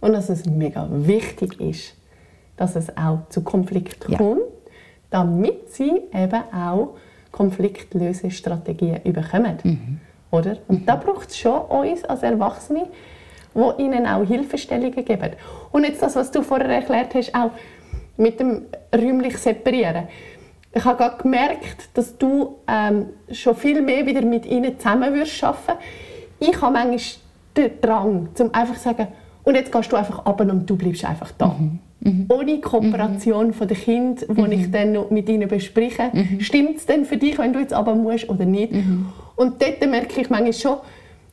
Und 0.00 0.12
dass 0.12 0.28
es 0.28 0.46
mega 0.46 0.88
wichtig 0.90 1.60
ist, 1.60 1.94
dass 2.56 2.76
es 2.76 2.96
auch 2.96 3.20
zu 3.28 3.42
Konflikten 3.42 4.12
Ja. 4.12 4.18
kommt, 4.18 4.42
damit 5.10 5.72
sie 5.72 5.90
eben 6.12 6.42
auch 6.54 6.94
Konfliktlösestrategien 7.36 9.00
bekommen. 9.04 9.58
Mhm. 9.62 10.00
Oder? 10.30 10.56
Und 10.68 10.88
da 10.88 10.96
braucht 10.96 11.30
es 11.30 11.38
schon 11.38 11.60
uns 11.60 12.04
als 12.04 12.22
Erwachsene, 12.22 12.86
die 13.54 13.82
ihnen 13.82 14.06
auch 14.06 14.24
Hilfestellungen 14.24 15.04
geben. 15.04 15.32
Und 15.72 15.84
jetzt 15.84 16.02
das, 16.02 16.16
was 16.16 16.30
du 16.30 16.42
vorher 16.42 16.68
erklärt 16.68 17.14
hast, 17.14 17.34
auch 17.34 17.50
mit 18.16 18.40
dem 18.40 18.62
räumlich 18.94 19.36
Separieren. 19.38 20.08
Ich 20.72 20.84
habe 20.84 20.98
gerade 20.98 21.22
gemerkt, 21.22 21.88
dass 21.94 22.18
du 22.18 22.56
ähm, 22.66 23.06
schon 23.32 23.56
viel 23.56 23.80
mehr 23.80 24.04
wieder 24.04 24.22
mit 24.22 24.44
ihnen 24.46 24.78
zusammen 24.78 25.14
würdest 25.14 25.42
arbeiten. 25.42 25.78
Ich 26.38 26.60
habe 26.60 26.72
manchmal 26.72 27.00
den 27.56 27.80
Drang, 27.80 28.28
zum 28.34 28.52
einfach 28.54 28.76
zu 28.76 28.82
sagen, 28.82 29.08
und 29.44 29.54
jetzt 29.54 29.72
gehst 29.72 29.92
du 29.92 29.96
einfach 29.96 30.24
ab 30.26 30.40
und 30.40 30.66
du 30.66 30.76
bleibst 30.76 31.04
einfach 31.04 31.30
da. 31.38 31.56
Ohne 32.28 32.60
Kooperation 32.60 33.52
von 33.52 33.68
den 33.68 33.76
Kindern, 33.76 34.50
die 34.50 34.54
ich 34.54 34.70
dann 34.70 34.92
noch 34.92 35.10
mit 35.10 35.28
ihnen 35.28 35.48
bespreche. 35.48 36.10
Stimmt 36.38 36.76
es 36.78 36.86
denn 36.86 37.04
für 37.04 37.16
dich, 37.16 37.38
wenn 37.38 37.52
du 37.52 37.58
jetzt 37.58 37.72
aber 37.72 37.94
musst 37.94 38.28
oder 38.28 38.44
nicht? 38.44 38.72
Und 39.36 39.60
dort 39.60 39.80
merke 39.88 40.20
ich 40.20 40.30
manchmal 40.30 40.52
schon, 40.52 40.76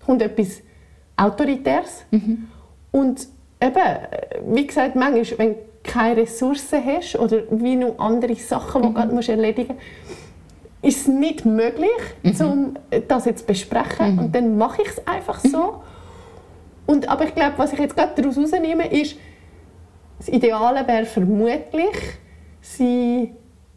kommt 0.06 0.22
etwas 0.22 0.62
Autoritäres. 1.16 2.06
Und 2.92 3.28
eben, 3.62 4.56
wie 4.56 4.68
gesagt, 4.68 4.96
manchmal, 4.96 5.38
wenn 5.38 5.50
du 5.54 5.60
keine 5.84 6.22
Ressourcen 6.22 6.80
hast 6.86 7.18
oder 7.20 7.44
wie 7.52 7.76
noch 7.76 8.00
andere 8.00 8.36
Sachen, 8.36 8.82
die 8.82 8.88
du 8.88 8.94
gerade 8.94 9.32
erledigen 9.32 9.76
musst, 9.76 10.96
ist 10.98 11.02
es 11.02 11.08
nicht 11.08 11.46
möglich, 11.46 11.90
um 12.42 12.74
das 13.08 13.26
jetzt 13.26 13.42
zu 13.42 13.46
besprechen. 13.46 14.20
Und 14.20 14.36
dann 14.36 14.58
mache 14.58 14.82
ich 14.82 14.90
es 14.90 15.08
einfach 15.08 15.40
so. 15.40 15.82
Und, 16.86 17.08
aber 17.08 17.24
ich 17.26 17.34
glaube, 17.36 17.54
was 17.58 17.72
ich 17.72 17.80
jetzt 17.80 17.96
gerade 17.96 18.12
daraus 18.22 18.36
herausnehme, 18.36 18.92
ist, 18.92 19.16
das 20.26 20.34
Ideale 20.34 20.88
wäre 20.88 21.06
vermutlich, 21.06 21.96
sie 22.62 23.32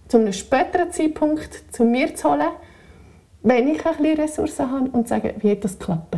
zu 0.07 0.19
einem 0.19 0.33
späteren 0.33 0.93
Zeitpunkt 0.93 1.65
zu 1.73 1.85
mir 1.85 2.15
zu 2.15 2.31
holen, 2.31 2.49
wenn 3.43 3.69
ich 3.69 3.85
ein 3.85 3.97
bisschen 3.97 4.21
Ressourcen 4.21 4.71
habe 4.71 4.91
und 4.91 5.09
sagen, 5.09 5.31
wie 5.41 5.50
hat 5.50 5.65
das 5.65 5.79
geklappt? 5.79 6.17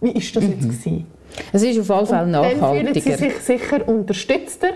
Wie 0.00 0.10
ist 0.10 0.36
das 0.36 0.44
jetzt 0.44 0.62
gewesen? 0.62 1.06
Es 1.52 1.62
ist 1.62 1.78
auf 1.80 1.90
alle 1.90 2.06
Fälle 2.06 2.32
Dann 2.32 2.44
fühlen 2.44 2.94
sie 2.94 3.10
nachhaltiger. 3.10 3.16
sich 3.18 3.34
sicher 3.38 3.88
unterstützter, 3.88 4.68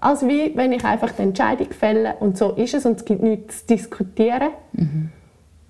als 0.00 0.26
wie 0.26 0.52
wenn 0.56 0.72
ich 0.72 0.84
einfach 0.84 1.12
die 1.12 1.22
Entscheidung 1.22 1.70
fälle 1.70 2.14
und 2.20 2.36
so 2.36 2.52
ist 2.52 2.74
es 2.74 2.84
und 2.86 2.98
es 2.98 3.04
gibt 3.04 3.22
nichts 3.22 3.66
zu 3.66 3.74
diskutieren. 3.74 4.50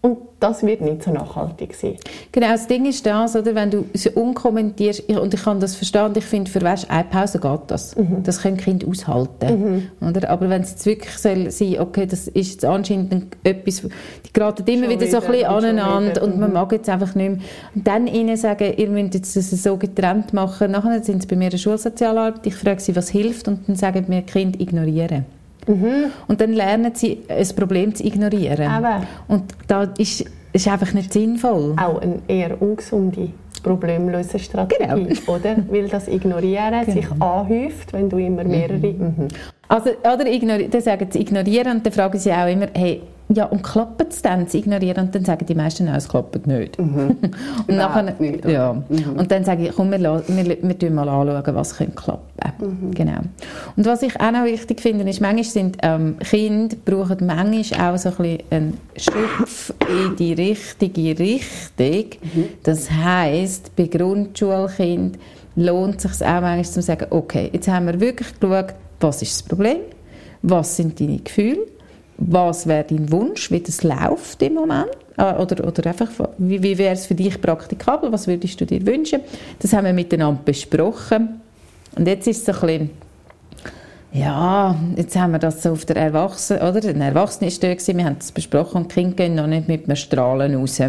Und 0.01 0.19
das 0.39 0.63
wird 0.65 0.81
nicht 0.81 1.03
so 1.03 1.11
nachhaltig 1.11 1.75
sein. 1.75 1.97
Genau, 2.31 2.51
das 2.51 2.69
Ding 2.69 2.87
ist 2.87 3.05
das, 3.05 3.35
oder, 3.35 3.57
wenn 3.57 3.69
du 3.73 3.85
es 3.93 4.07
unkommentierst, 4.07 5.03
ich- 5.09 5.19
und 5.19 5.35
ich 5.35 5.43
kann 5.43 5.59
das 5.59 5.75
verstehen, 5.75 6.13
ich 6.17 6.25
finde, 6.25 6.49
für 6.49 6.63
weißt, 6.63 6.89
eine 6.89 7.03
Pause 7.03 7.41
geht 7.41 7.61
das. 7.67 7.97
Das 8.23 8.41
können 8.43 8.57
Kinder 8.59 8.87
aushalten. 8.87 9.91
Oder? 10.01 10.31
Aber 10.31 10.49
wenn 10.49 10.63
es 10.63 10.71
jetzt 10.71 10.87
wirklich 10.87 11.19
soll 11.19 11.51
sein 11.51 11.81
okay, 11.81 12.07
das 12.07 12.29
ist 12.29 12.51
jetzt 12.53 12.65
anscheinend 12.65 13.13
ein- 13.13 13.27
etwas, 13.43 13.83
die 13.83 14.33
geraten 14.33 14.65
immer 14.71 14.85
Schon 14.85 15.01
wieder 15.01 15.07
so 15.11 15.17
ein 15.17 15.23
wieder 15.25 15.33
bisschen 15.33 15.47
aneinander 15.49 16.11
wieder. 16.13 16.23
und 16.23 16.39
man 16.39 16.53
mag 16.53 16.71
jetzt 16.71 16.89
einfach 16.89 17.17
nicht 17.17 17.31
mehr. 17.31 17.39
Und 17.75 17.87
dann 17.89 18.07
ihnen 18.07 18.37
sagen, 18.37 18.73
ihr 18.77 18.89
müsst 18.91 19.15
jetzt 19.15 19.35
das 19.37 19.51
so 19.51 19.77
getrennt 19.77 20.33
machen. 20.33 20.71
Nachher 20.71 21.03
sind 21.03 21.23
sie 21.23 21.27
bei 21.29 21.35
mir 21.35 21.47
in 21.47 21.51
der 21.51 21.59
Schulsozialarbeit, 21.59 22.47
ich 22.47 22.55
frage 22.55 22.81
sie, 22.81 22.95
was 22.95 23.09
hilft, 23.09 23.49
und 23.49 23.69
dann 23.69 23.75
sagen 23.75 24.05
mir 24.07 24.23
die 24.23 24.33
Kinder, 24.33 24.59
ignorieren. 25.69 26.13
Und 26.27 26.41
dann 26.41 26.53
lernen 26.53 26.93
sie, 26.95 27.23
ein 27.29 27.49
Problem 27.57 27.95
zu 27.95 28.05
ignorieren. 28.05 28.71
Eben. 28.79 29.07
Und 29.29 29.45
da 29.67 29.85
ist, 29.99 30.25
ist 30.53 30.69
einfach 30.69 30.93
nicht 30.95 31.13
sinnvoll. 31.13 31.75
Auch 31.77 32.01
eine 32.01 32.21
eher 32.27 32.61
ungesunde 32.61 33.31
Problemlösestrategie, 33.63 35.19
oder? 35.27 35.57
Weil 35.69 35.89
das 35.89 36.09
Ignorieren 36.09 36.85
sich 36.87 37.11
anhäuft, 37.21 37.93
wenn 37.93 38.09
du 38.09 38.19
immer 38.19 38.45
mehrere... 38.45 38.79
Mhm. 38.79 39.29
Also, 39.69 39.91
oder 40.01 40.27
ignori 40.27 40.69
dann 40.69 40.81
sagen 40.81 41.09
sie 41.11 41.21
ignorieren 41.21 41.77
und 41.77 41.87
dann 41.87 41.93
fragen 41.93 42.19
sie 42.19 42.33
auch 42.33 42.47
immer, 42.47 42.69
hey, 42.73 43.03
ja, 43.31 43.45
und 43.45 43.63
klappt 43.63 44.13
es 44.13 44.23
dann, 44.23 44.49
zu 44.49 44.59
ignorieren? 44.59 45.07
Und 45.07 45.15
dann 45.15 45.25
sagen 45.25 45.45
die 45.45 45.55
meisten, 45.55 45.85
nein, 45.85 45.97
es 45.97 46.09
klappt 46.09 46.47
nicht. 46.47 46.79
und, 46.79 47.21
nachher, 47.69 48.15
nicht, 48.19 48.45
ja. 48.47 48.71
und 48.71 49.31
dann 49.31 49.45
sage 49.45 49.69
ich, 49.69 49.75
komm, 49.75 49.91
wir, 49.91 50.01
wir, 50.01 50.59
wir 50.63 50.79
tun 50.79 50.95
mal 50.95 51.09
anschauen, 51.09 51.55
was 51.55 51.77
könnte 51.77 51.95
klappen. 51.95 52.93
Genau. 52.95 53.19
Und 53.77 53.87
was 53.87 54.03
ich 54.03 54.19
auch 54.19 54.31
noch 54.31 54.45
wichtig 54.45 54.81
finde, 54.81 55.09
ist, 55.09 55.21
manchmal 55.21 55.45
sind 55.45 55.77
ähm, 55.83 56.17
Kinder 56.21 56.77
brauchen 56.85 57.27
manchmal 57.27 57.95
auch 57.95 57.99
so 57.99 58.11
ein 58.11 58.17
bisschen 58.17 58.43
einen 58.51 58.81
Schubf 58.97 59.75
in 59.89 60.17
die 60.17 60.33
richtige 60.33 61.19
Richtung. 61.19 62.21
Das 62.63 62.91
heisst, 62.91 63.77
bei 63.77 63.87
Grundschulkindern 63.87 65.19
lohnt 65.57 66.05
es 66.05 66.19
sich 66.19 66.27
auch 66.27 66.41
manchmal 66.41 66.65
zu 66.65 66.83
sagen, 66.83 67.07
okay, 67.11 67.51
jetzt 67.53 67.69
haben 67.69 67.87
wir 67.87 68.01
wirklich 68.01 68.39
geschaut, 68.39 68.75
was 69.01 69.23
ist 69.23 69.41
das 69.41 69.43
Problem, 69.43 69.79
was 70.43 70.77
sind 70.77 71.01
deine 71.01 71.19
Gefühle, 71.19 71.67
was 72.19 72.67
wäre 72.67 72.85
dein 72.85 73.11
Wunsch, 73.11 73.51
wie 73.51 73.61
das 73.61 73.83
läuft 73.83 74.43
im 74.43 74.55
Moment 74.55 74.91
Äh, 75.19 75.35
oder, 75.35 75.67
oder 75.67 75.87
einfach, 75.87 76.09
wie, 76.39 76.63
wie 76.63 76.79
wäre 76.79 76.95
es 76.95 77.07
für 77.07 77.15
dich 77.15 77.41
praktikabel, 77.41 78.13
was 78.13 78.29
würdest 78.29 78.61
du 78.61 78.65
dir 78.65 78.87
wünschen. 78.87 79.21
Das 79.59 79.73
haben 79.73 79.85
wir 79.85 79.93
miteinander 79.93 80.41
besprochen 80.45 81.41
und 81.97 82.07
jetzt 82.07 82.27
ist 82.29 82.49
es 82.49 82.57
so 82.57 82.67
ein 82.67 82.79
bisschen 82.79 82.91
ja, 84.11 84.75
jetzt 84.97 85.17
haben 85.17 85.33
wir 85.33 85.39
das 85.39 85.63
so 85.63 85.73
auf 85.73 85.85
der 85.85 85.97
Erwachsenen, 85.97 86.63
oder? 86.63 86.89
Ein 86.89 87.03
Erwachsener 87.03 87.51
war 87.51 87.59
da, 87.61 87.75
gewesen, 87.75 87.99
wir 87.99 88.05
haben 88.07 88.17
das 88.19 88.33
besprochen 88.33 88.83
und 88.83 88.91
die 88.91 88.95
Kinder 88.95 89.17
gehen 89.17 89.35
noch 89.35 89.47
nicht 89.47 89.69
mit 89.69 89.85
einem 89.85 89.97
Strahlen 89.97 90.55
raus. 90.55 90.81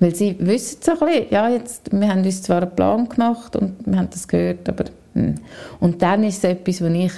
Weil 0.00 0.14
sie 0.16 0.34
wissen 0.40 0.78
so 0.82 0.92
ein 0.92 0.98
bisschen, 0.98 1.26
ja, 1.30 1.48
jetzt, 1.48 1.92
wir 1.92 2.08
haben 2.08 2.24
uns 2.24 2.42
zwar 2.42 2.62
einen 2.62 2.74
Plan 2.74 3.08
gemacht 3.08 3.54
und 3.54 3.76
wir 3.86 3.98
haben 3.98 4.10
das 4.10 4.26
gehört, 4.26 4.68
aber... 4.68 4.84
hm. 5.14 5.34
Und 5.80 6.02
dann 6.02 6.22
ist 6.24 6.38
es 6.38 6.44
etwas, 6.44 6.80
was 6.82 6.92
ich 6.92 7.12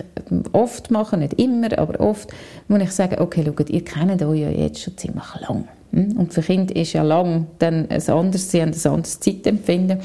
oft 0.52 0.90
mache, 0.90 1.16
nicht 1.16 1.34
immer, 1.34 1.76
aber 1.78 2.00
oft, 2.00 2.30
wo 2.68 2.76
ich 2.76 2.90
sage, 2.90 3.20
okay, 3.20 3.44
schaut, 3.44 3.70
ihr 3.70 3.84
kennt 3.84 4.22
euch 4.22 4.40
ja 4.40 4.50
jetzt 4.50 4.80
schon 4.80 4.96
ziemlich 4.96 5.24
lang. 5.46 5.68
Hm? 5.92 6.16
Und 6.16 6.32
für 6.32 6.42
Kinder 6.42 6.74
ist 6.74 6.94
ja 6.94 7.02
lang 7.02 7.46
dann 7.58 7.90
ein 7.90 8.08
anderes, 8.08 8.50
sie 8.50 8.62
haben 8.62 8.72
ein 8.72 8.90
anderes 8.90 9.20
Zeitempfinden. 9.20 9.98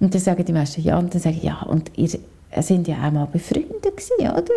Und 0.00 0.14
dann 0.14 0.20
sagen 0.20 0.44
die 0.44 0.52
meisten 0.52 0.82
ja, 0.82 0.98
und 0.98 1.14
dann 1.14 1.20
sage 1.20 1.36
ich, 1.36 1.44
ja, 1.44 1.62
und 1.62 1.92
ihr 1.96 2.08
sind 2.62 2.88
ja 2.88 2.96
auch 3.06 3.12
mal 3.12 3.26
befreundet 3.26 3.82
gewesen, 3.82 4.20
oder? 4.20 4.54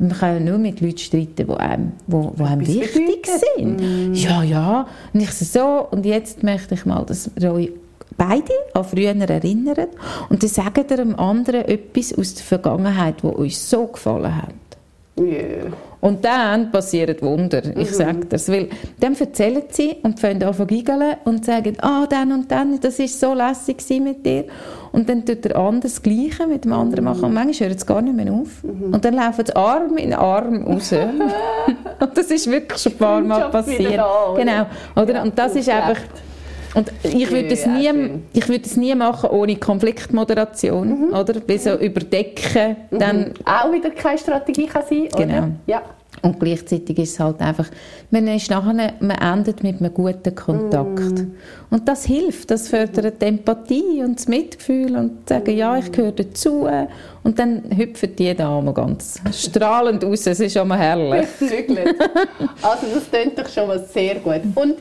Und 0.00 0.08
man 0.08 0.18
kann 0.18 0.34
ja 0.34 0.50
nur 0.50 0.58
mit 0.58 0.80
Leuten 0.80 0.98
streiten, 0.98 1.46
die 1.46 1.54
einem, 1.54 1.92
wo, 2.06 2.32
wo 2.34 2.44
einem 2.44 2.66
wichtig 2.66 3.28
sind. 3.56 3.80
Ja, 4.16 4.42
ja. 4.42 4.88
Und 5.12 5.20
ich 5.20 5.30
so, 5.30 5.44
so, 5.44 5.88
und 5.90 6.04
jetzt 6.04 6.42
möchte 6.42 6.74
ich 6.74 6.84
mal, 6.84 7.04
dass 7.04 7.30
ihr 7.38 7.52
euch 7.52 7.70
beide 8.18 8.52
an 8.74 8.84
früher 8.84 9.16
erinnert 9.16 9.88
und 10.28 10.42
dann 10.42 10.50
sagt 10.50 10.90
ihr 10.90 10.96
dem 10.96 11.18
anderen 11.18 11.64
etwas 11.64 12.12
aus 12.18 12.34
der 12.34 12.44
Vergangenheit, 12.44 13.16
das 13.22 13.36
euch 13.36 13.58
so 13.58 13.86
gefallen 13.86 14.36
hat. 14.36 14.54
Yeah. 15.18 15.72
Und 16.00 16.24
dann 16.24 16.70
passieren 16.70 17.16
Wunder, 17.22 17.60
ich 17.76 17.90
sage 17.90 18.26
das. 18.28 18.48
Weil 18.48 18.68
dann 19.00 19.16
erzählen 19.16 19.64
sie 19.68 19.96
und 20.02 20.20
fangen 20.20 20.42
an 20.44 20.54
zu 20.54 20.64
giggeln 20.64 21.16
und 21.24 21.44
sagen, 21.44 21.76
ah, 21.80 22.06
dann 22.08 22.30
und 22.32 22.50
dann, 22.52 22.78
das 22.78 23.00
war 23.00 23.08
so 23.08 23.34
lässig 23.34 23.82
mit 24.00 24.24
dir. 24.24 24.44
Und 24.92 25.08
dann 25.08 25.24
tut 25.24 25.44
der 25.44 25.56
andere 25.56 25.90
das 25.90 26.00
Gleiche 26.00 26.46
mit 26.46 26.64
dem 26.64 26.72
anderen 26.72 27.04
machen. 27.04 27.24
Und 27.24 27.34
manchmal 27.34 27.70
hört 27.70 27.78
es 27.78 27.86
gar 27.86 28.00
nicht 28.00 28.14
mehr 28.14 28.32
auf. 28.32 28.62
Und 28.62 29.04
dann 29.04 29.14
laufen 29.14 29.44
sie 29.44 29.56
Arm 29.56 29.96
in 29.96 30.14
Arm 30.14 30.64
raus. 30.64 30.92
und 32.00 32.16
das 32.16 32.26
ist 32.26 32.48
wirklich 32.48 32.80
schon 32.80 32.92
ein 32.92 32.98
paar 32.98 33.20
Mal 33.20 33.50
passiert. 33.50 33.94
oder? 33.94 34.34
Genau, 34.36 34.66
oder? 34.94 35.14
Ja, 35.14 35.22
und 35.22 35.36
das 35.36 35.56
ist 35.56 35.68
einfach... 35.68 36.00
Und 36.78 36.92
ich 37.02 37.28
würde 37.30 37.48
es 37.48 37.66
nie, 37.66 37.90
ich 38.32 38.48
würde 38.48 38.64
es 38.64 38.76
nie 38.76 38.94
machen 38.94 39.30
ohne 39.30 39.56
Konfliktmoderation, 39.56 41.10
oder? 41.12 41.34
Wie 41.46 41.58
so 41.58 41.74
überdecken, 41.74 42.76
dann 42.90 43.32
Auch 43.44 43.72
wieder 43.72 43.90
keine 43.90 44.16
Strategie 44.16 44.66
kann 44.66 44.82
sein, 44.88 45.08
oder? 45.12 45.26
Genau. 45.26 45.48
Ja. 45.66 45.82
und 46.22 46.38
gleichzeitig 46.38 46.96
ist 46.98 47.14
es 47.14 47.20
halt 47.20 47.40
einfach, 47.40 47.66
man 48.10 48.28
ist 48.28 48.48
nachher, 48.48 48.92
man 49.00 49.10
endet 49.10 49.64
mit 49.64 49.80
einem 49.80 49.92
guten 49.92 50.32
Kontakt. 50.36 51.24
Und 51.68 51.88
das 51.88 52.04
hilft, 52.04 52.52
das 52.52 52.68
fördert 52.68 53.20
die 53.20 53.26
Empathie 53.26 54.04
und 54.04 54.16
das 54.16 54.28
Mitgefühl 54.28 54.94
und 54.94 55.28
sagen, 55.28 55.56
ja, 55.56 55.76
ich 55.78 55.90
gehöre 55.90 56.12
dazu. 56.12 56.68
Und 57.24 57.38
dann 57.40 57.64
hüpfen 57.76 58.14
die 58.14 58.34
da 58.36 58.60
mal 58.60 58.72
ganz 58.72 59.20
strahlend 59.32 60.04
raus, 60.04 60.28
es 60.28 60.38
ist 60.38 60.52
schon 60.52 60.68
mal 60.68 60.78
herrlich. 60.78 61.26
Wirklich. 61.40 61.88
Also 62.62 62.86
das 62.94 63.10
klingt 63.10 63.36
doch 63.36 63.48
schon 63.48 63.66
mal 63.66 63.84
sehr 63.84 64.14
gut. 64.16 64.42
Und 64.54 64.76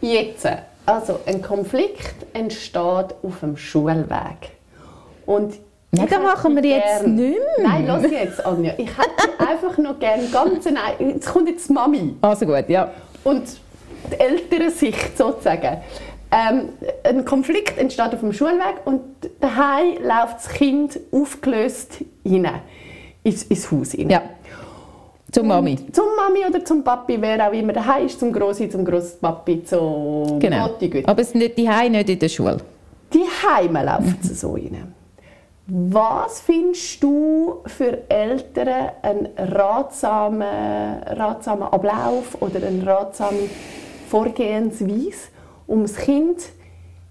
Jetzt, 0.00 0.46
also 0.86 1.20
ein 1.26 1.42
Konflikt 1.42 2.14
entsteht 2.32 2.78
auf 2.80 3.40
dem 3.42 3.56
Schulweg. 3.56 4.52
Und 5.26 5.54
ja, 5.92 6.06
das 6.06 6.20
machen 6.20 6.54
wir 6.56 6.62
hätte 6.62 6.68
jetzt 6.68 7.00
gern- 7.02 7.14
nicht 7.14 7.38
mehr. 7.58 7.68
Nein, 7.68 7.86
lass 7.86 8.10
jetzt, 8.10 8.44
Anja. 8.46 8.72
Ich 8.78 8.88
hätte 8.88 9.40
einfach 9.48 9.78
noch 9.78 9.98
gerne 9.98 10.24
ganz 10.28 10.66
eine... 10.66 10.78
Jetzt 10.98 11.28
kommt 11.32 11.48
jetzt 11.48 11.70
Mami 11.70 12.14
Also 12.20 12.46
gut, 12.46 12.68
ja. 12.68 12.90
und 13.24 13.42
die 14.12 14.20
ältere 14.20 14.70
Sicht 14.70 15.16
sozusagen. 15.16 15.78
Ähm, 16.30 16.68
ein 17.04 17.24
Konflikt 17.24 17.78
entsteht 17.78 18.12
auf 18.12 18.20
dem 18.20 18.32
Schulweg 18.32 18.84
und 18.84 19.00
daheim 19.40 19.94
läuft 20.02 20.36
das 20.38 20.48
Kind 20.48 20.98
aufgelöst 21.12 21.98
rein, 22.24 22.50
ins, 23.22 23.44
ins 23.44 23.70
Haus 23.70 23.96
rein. 23.96 24.10
Ja. 24.10 24.22
Zum 25.32 25.48
Mami. 25.48 25.76
Zum 25.92 26.04
Mami 26.16 26.46
oder 26.48 26.64
zum 26.64 26.84
Papi, 26.84 27.20
wer 27.20 27.48
auch 27.48 27.52
immer 27.52 27.72
daheim 27.72 28.06
ist, 28.06 28.20
zum 28.20 28.32
Grossi, 28.32 28.68
zum 28.68 28.84
Grosspapi, 28.84 29.64
zum 29.64 30.38
Genau. 30.38 30.68
Gotti. 30.68 31.02
Aber 31.06 31.20
es 31.20 31.30
sind 31.30 31.40
nicht 31.40 31.58
die 31.58 31.68
Hause, 31.68 31.90
nicht 31.90 32.08
in 32.08 32.18
der 32.18 32.28
Schule. 32.28 32.58
Die 33.12 33.24
Heime 33.46 33.84
läuft 33.84 34.24
es 34.24 34.40
so 34.40 34.52
rein. 34.54 34.94
Was 35.68 36.40
findest 36.42 37.02
du 37.02 37.56
für 37.66 38.08
Eltern 38.08 38.90
einen 39.02 39.28
ratsamen, 39.36 41.02
ratsamen 41.06 41.64
Ablauf 41.64 42.40
oder 42.40 42.64
eine 42.64 42.86
ratsame 42.86 43.48
Vorgehensweise, 44.08 45.28
um 45.66 45.82
das 45.82 45.96
Kind 45.96 46.38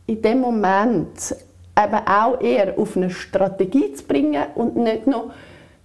in 0.07 0.21
dem 0.21 0.39
Moment 0.39 1.35
eben 1.77 2.07
auch 2.07 2.39
eher 2.39 2.79
auf 2.79 2.95
eine 2.95 3.09
Strategie 3.09 3.91
zu 3.93 4.05
bringen 4.05 4.43
und 4.55 4.77
nicht 4.77 5.05
noch, 5.05 5.31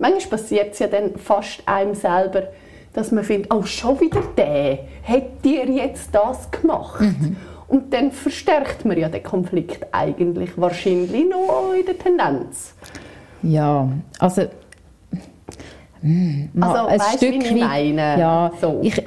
manchmal 0.01 0.39
passiert 0.39 0.73
es 0.73 0.81
ja 0.81 0.89
dann 0.89 1.17
fast 1.17 1.63
einem 1.67 1.95
selber, 1.95 2.49
dass 2.93 3.13
man 3.13 3.23
findet, 3.23 3.55
oh, 3.55 3.63
schon 3.63 4.01
wieder 4.01 4.23
der, 4.37 4.81
hat 5.05 5.45
dir 5.45 5.67
jetzt 5.67 6.13
das 6.13 6.51
gemacht? 6.51 7.05
Und 7.69 7.93
dann 7.93 8.11
verstärkt 8.11 8.85
man 8.85 8.99
ja 8.99 9.09
den 9.09 9.23
Konflikt 9.23 9.87
eigentlich 9.93 10.51
wahrscheinlich 10.57 11.25
noch 11.29 11.73
in 11.79 11.87
der 11.87 11.97
Tendenz. 11.97 12.75
Ja, 13.43 13.89
also... 14.19 14.43
hm, 16.01 16.51
mal 16.53 16.77
Also, 16.77 17.05
weisst, 17.05 17.23
wie 17.23 17.27
ich 17.27 17.53
meine? 17.53 18.19
Ja, 18.19 18.51
So. 18.61 18.81
ich, 18.83 19.01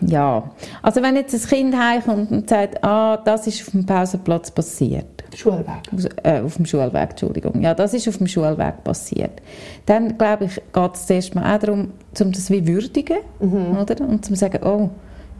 ja, 0.00 0.50
also 0.82 1.02
wenn 1.02 1.16
jetzt 1.16 1.34
ein 1.34 1.48
Kind 1.48 1.76
heimkommt 1.76 2.30
und 2.30 2.48
sagt, 2.48 2.82
ah, 2.82 3.18
das 3.18 3.46
ist 3.46 3.66
auf 3.66 3.72
dem 3.72 3.84
Pausenplatz 3.84 4.50
passiert, 4.50 5.15
Schulweg. 5.34 5.66
Aus- 5.94 6.08
äh, 6.22 6.40
auf 6.40 6.56
dem 6.56 6.66
Schulweg, 6.66 7.10
Entschuldigung. 7.10 7.60
Ja, 7.62 7.74
das 7.74 7.94
ist 7.94 8.06
auf 8.08 8.18
dem 8.18 8.26
Schulweg 8.26 8.84
passiert. 8.84 9.42
Dann, 9.86 10.16
glaube 10.18 10.44
ich, 10.46 10.54
geht 10.54 10.94
es 10.94 11.06
zuerst 11.06 11.34
mal 11.34 11.54
auch 11.54 11.58
darum, 11.60 11.92
um 12.20 12.32
das 12.32 12.50
wie 12.50 12.66
würdigen, 12.66 13.18
Mhm. 13.40 13.78
oder? 13.80 14.00
Und 14.08 14.24
zu 14.24 14.34
sagen, 14.36 14.60
oh, 14.64 14.90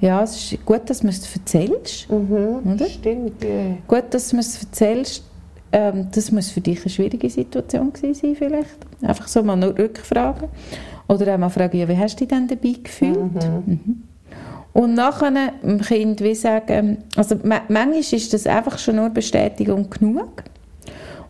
ja, 0.01 0.22
es 0.22 0.53
ist 0.53 0.64
gut, 0.66 0.83
dass 0.90 1.01
du 1.01 1.09
es 1.09 1.35
erzählst, 1.35 2.11
Mhm. 2.11 2.72
oder? 2.75 2.87
Stimmt, 2.87 3.42
ja. 3.42 3.77
Gut, 3.88 4.05
dass 4.11 4.29
du 4.29 4.37
es 4.38 4.62
erzählst. 4.62 5.25
Ähm, 5.72 6.07
das 6.14 6.31
muss 6.31 6.51
für 6.51 6.61
dich 6.61 6.81
eine 6.81 6.90
schwierige 6.90 7.29
Situation 7.29 7.92
gewesen 7.92 8.14
sein, 8.14 8.37
vielleicht. 8.37 8.77
Einfach 9.03 9.27
so 9.29 9.42
mal 9.42 9.57
nur 9.57 9.77
rückfragen. 9.77 10.49
Oder 11.09 11.35
auch 11.35 11.38
mal 11.38 11.49
fragen, 11.51 11.77
ja, 11.79 11.88
wie 11.88 11.96
hast 11.96 12.16
du 12.16 12.25
dich 12.25 12.29
denn 12.29 12.46
dabei 12.46 12.75
gefühlt? 12.83 13.18
Mhm. 13.66 14.03
Und 14.76 14.92
nachher 14.92 15.52
dem 15.62 15.80
Kind 15.80 16.20
wie 16.20 16.34
sagen, 16.34 16.98
also 17.16 17.36
ma- 17.42 17.62
manchmal 17.68 17.98
ist 17.98 18.34
das 18.34 18.46
einfach 18.46 18.78
schon 18.78 18.96
nur 18.96 19.08
Bestätigung 19.08 19.88
genug. 19.88 20.42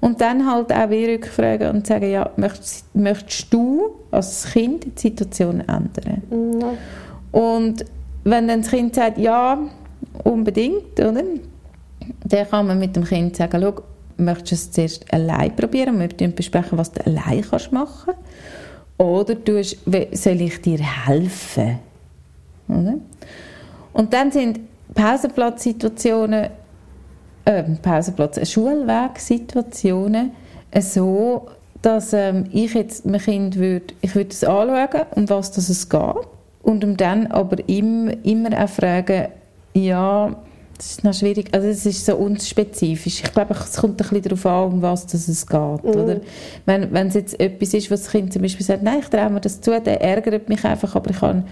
Und 0.00 0.20
dann 0.20 0.50
halt 0.50 0.72
auch 0.72 0.90
wie 0.90 1.04
rückfragen 1.04 1.68
und 1.70 1.86
sagen, 1.86 2.10
ja, 2.10 2.28
möchtest, 2.36 2.92
möchtest 2.96 3.54
du 3.54 3.90
als 4.10 4.46
Kind 4.52 4.84
die 4.86 5.00
Situation 5.00 5.60
ändern? 5.60 6.22
Und 7.30 7.84
wenn 8.24 8.48
dann 8.48 8.62
das 8.62 8.70
Kind 8.70 8.96
sagt, 8.96 9.16
ja, 9.18 9.56
unbedingt, 10.24 10.98
oder? 10.98 11.22
Dann 12.24 12.48
kann 12.50 12.66
man 12.66 12.78
mit 12.80 12.96
dem 12.96 13.04
Kind 13.04 13.36
sagen, 13.36 13.60
schau, 13.62 13.74
möchtest 14.16 14.76
du 14.76 14.82
es 14.82 14.90
zuerst 14.98 15.14
allein 15.14 15.54
probieren? 15.54 16.00
Wir 16.00 16.08
besprechen, 16.34 16.78
was 16.78 16.90
du 16.90 17.06
allein 17.06 17.44
kannst 17.48 17.70
machen 17.70 18.14
Oder 18.98 19.36
we- 19.86 20.08
soll 20.12 20.40
ich 20.40 20.60
dir 20.62 20.78
helfen? 20.80 21.78
Oder? 22.68 22.94
Und 23.92 24.12
dann 24.12 24.30
sind 24.30 24.60
Pausenplatzsituationen, 24.94 26.50
äh, 27.44 27.62
Pausenplatz, 27.82 28.50
Schulwegsituationen 28.50 30.32
äh, 30.70 30.80
so, 30.80 31.48
dass 31.82 32.12
ähm, 32.12 32.46
ich 32.52 32.74
jetzt 32.74 33.06
mein 33.06 33.20
Kind 33.20 33.56
würde, 33.56 33.94
ich 34.00 34.14
würde 34.14 34.30
es 34.30 34.42
anschauen, 34.42 35.06
um 35.14 35.28
was 35.28 35.52
das 35.52 35.68
es 35.68 35.88
geht. 35.88 36.00
Und 36.62 36.84
um 36.84 36.96
dann 36.96 37.28
aber 37.28 37.56
immer, 37.68 38.12
immer 38.24 38.50
auch 38.60 38.68
fragen, 38.68 39.28
ja, 39.74 40.34
das 40.76 40.90
ist 40.90 41.04
noch 41.04 41.14
schwierig, 41.14 41.48
also 41.52 41.68
es 41.68 41.86
ist 41.86 42.04
so 42.04 42.16
unspezifisch. 42.16 43.22
Ich 43.22 43.32
glaube, 43.32 43.54
es 43.54 43.76
kommt 43.76 43.92
ein 43.92 44.08
bisschen 44.08 44.22
darauf 44.22 44.46
an, 44.46 44.72
um 44.72 44.82
was 44.82 45.06
das 45.06 45.28
es 45.28 45.46
geht. 45.46 45.84
Oder? 45.84 46.20
Wenn, 46.66 46.92
wenn 46.92 47.06
es 47.06 47.14
jetzt 47.14 47.38
etwas 47.40 47.72
ist, 47.72 47.90
was 47.90 48.02
das 48.02 48.10
Kind 48.10 48.32
zum 48.32 48.42
Beispiel 48.42 48.66
sagt, 48.66 48.82
nein, 48.82 48.98
ich 49.00 49.08
traue 49.08 49.30
mir 49.30 49.40
das 49.40 49.60
zu, 49.60 49.80
der 49.80 50.02
ärgert 50.02 50.48
mich 50.48 50.64
einfach, 50.64 50.94
aber 50.94 51.10
ich 51.10 51.18
kann, 51.18 51.44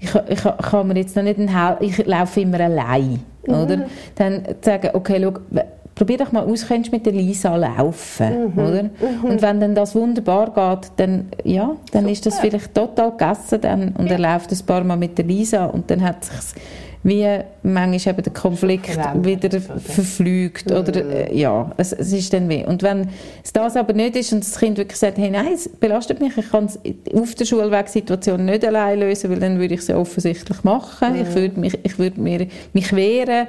ich, 0.00 0.14
ich, 0.28 0.42
kann 0.42 0.88
mir 0.88 0.96
jetzt 0.96 1.14
noch 1.14 1.22
nicht 1.22 1.38
einen 1.38 1.76
ich 1.80 2.06
laufe 2.06 2.40
immer 2.40 2.60
allein. 2.60 3.20
Oder? 3.46 3.86
Dann 4.14 4.42
sagen, 4.60 4.90
okay, 4.92 5.20
schau, 5.22 5.62
probier 5.94 6.18
doch 6.18 6.32
mal 6.32 6.44
aus, 6.44 6.66
könntest 6.66 6.92
du 6.92 6.96
mit 6.96 7.04
der 7.04 7.12
Lisa 7.12 7.54
laufen, 7.56 8.52
oder? 8.56 8.90
Und 9.22 9.42
wenn 9.42 9.60
dann 9.60 9.74
das 9.74 9.94
wunderbar 9.94 10.46
geht, 10.46 10.92
dann, 10.96 11.28
ja, 11.44 11.76
dann 11.92 12.08
ist 12.08 12.24
das 12.24 12.40
vielleicht 12.40 12.74
total 12.74 13.10
gegessen 13.10 13.60
dann, 13.60 13.88
und 13.98 14.10
er 14.10 14.18
läuft 14.18 14.50
ein 14.50 14.66
paar 14.66 14.82
Mal 14.82 14.96
mit 14.96 15.18
der 15.18 15.26
Lisa 15.26 15.66
und 15.66 15.90
dann 15.90 16.02
hat 16.02 16.24
sich 16.24 16.62
wie 17.02 17.26
manchmal 17.62 18.14
eben 18.14 18.22
der 18.22 18.32
Konflikt 18.32 18.88
wieder 19.22 19.48
oder? 19.48 19.60
verflügt 19.60 20.70
oder 20.70 21.30
äh, 21.30 21.36
ja, 21.36 21.70
es, 21.76 21.92
es 21.92 22.12
ist 22.12 22.32
dann 22.32 22.48
weh. 22.48 22.64
Und 22.64 22.82
wenn 22.82 23.08
es 23.42 23.52
das 23.52 23.76
aber 23.76 23.92
nicht 23.92 24.16
ist 24.16 24.32
und 24.32 24.44
das 24.44 24.58
Kind 24.58 24.78
wirklich 24.78 24.98
sagt, 24.98 25.18
hey 25.18 25.30
nein, 25.30 25.52
es 25.54 25.68
belastet 25.68 26.20
mich, 26.20 26.36
ich 26.36 26.50
kann 26.50 26.66
es 26.66 26.78
auf 27.14 27.34
der 27.34 27.44
Schulwegsituation 27.44 28.44
nicht 28.44 28.64
allein 28.64 29.00
lösen, 29.00 29.30
weil 29.30 29.40
dann 29.40 29.58
würde 29.58 29.74
ich 29.74 29.80
es 29.80 29.88
ja 29.88 29.96
offensichtlich 29.96 30.62
machen, 30.64 31.14
ich 31.16 31.34
würde 31.34 31.60
mich, 31.60 31.78
ich 31.82 31.98
würde 31.98 32.20
mir, 32.20 32.46
mich 32.72 32.94
wehren, 32.94 33.46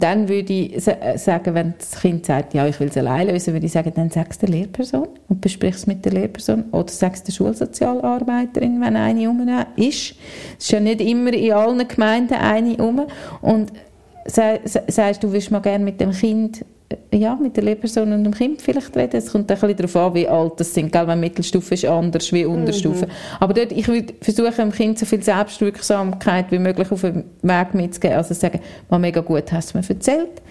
dann 0.00 0.28
würde 0.28 0.52
ich 0.52 0.86
äh, 0.86 1.16
sagen, 1.16 1.54
wenn 1.54 1.74
das 1.78 2.00
Kind 2.00 2.26
sagt, 2.26 2.54
ja, 2.54 2.66
ich 2.66 2.78
will 2.80 2.88
es 2.88 2.96
allein 2.96 3.28
lösen, 3.28 3.52
würde 3.54 3.66
ich 3.66 3.72
sagen, 3.72 3.92
dann 3.94 4.10
sag 4.10 4.30
es 4.30 4.38
der 4.38 4.48
Lehrperson 4.48 5.08
und 5.28 5.40
besprich 5.40 5.74
es 5.74 5.86
mit 5.86 6.04
der 6.04 6.12
Lehrperson 6.12 6.64
oder 6.72 6.90
sag 6.90 7.14
es 7.14 7.22
der 7.22 7.32
Schulsozialarbeiterin, 7.32 8.80
wenn 8.80 8.96
eine 8.96 9.26
rum 9.26 9.48
ist. 9.76 10.14
Es 10.58 10.64
ist 10.64 10.70
ja 10.70 10.80
nicht 10.80 11.00
immer 11.00 11.32
in 11.32 11.52
allen 11.52 11.86
Gemeinden 11.86 12.34
eine 12.34 12.76
rum 12.76 13.06
und 13.40 13.53
sa- 14.26 14.58
sagst 14.88 15.22
du, 15.22 15.32
willst 15.32 15.50
mal 15.50 15.60
gerne 15.60 15.84
mit 15.84 16.00
dem 16.00 16.12
Kind 16.12 16.64
äh, 16.88 17.16
ja, 17.16 17.34
mit 17.36 17.56
der 17.56 17.64
Lehrperson 17.64 18.12
und 18.12 18.24
dem 18.24 18.34
Kind 18.34 18.60
vielleicht 18.62 18.96
reden. 18.96 19.16
Es 19.16 19.30
kommt 19.32 19.50
ein 19.50 19.58
bisschen 19.58 19.76
darauf 19.76 19.96
an, 19.96 20.14
wie 20.14 20.28
alt 20.28 20.52
das 20.58 20.74
sind. 20.74 20.92
Gell? 20.92 21.06
Wenn 21.06 21.20
Mittelstufe 21.20 21.74
ist 21.74 21.84
anders 21.86 22.32
wie 22.32 22.44
Unterstufe. 22.44 23.06
Aber 23.40 23.54
dort, 23.54 23.72
ich 23.72 23.88
würde 23.88 24.12
versuchen, 24.20 24.52
dem 24.56 24.72
Kind 24.72 24.98
so 24.98 25.06
viel 25.06 25.22
Selbstwirksamkeit 25.22 26.50
wie 26.50 26.58
möglich 26.58 26.90
auf 26.92 27.00
den 27.02 27.24
Weg 27.42 27.74
mitzugeben. 27.74 28.16
Also 28.16 28.34
sagen, 28.34 28.60
mal 28.90 28.98
mega 28.98 29.20
gut 29.20 29.50
hast 29.52 29.74
du 29.74 29.78
mir 29.78 29.88
erzählt. 29.88 30.42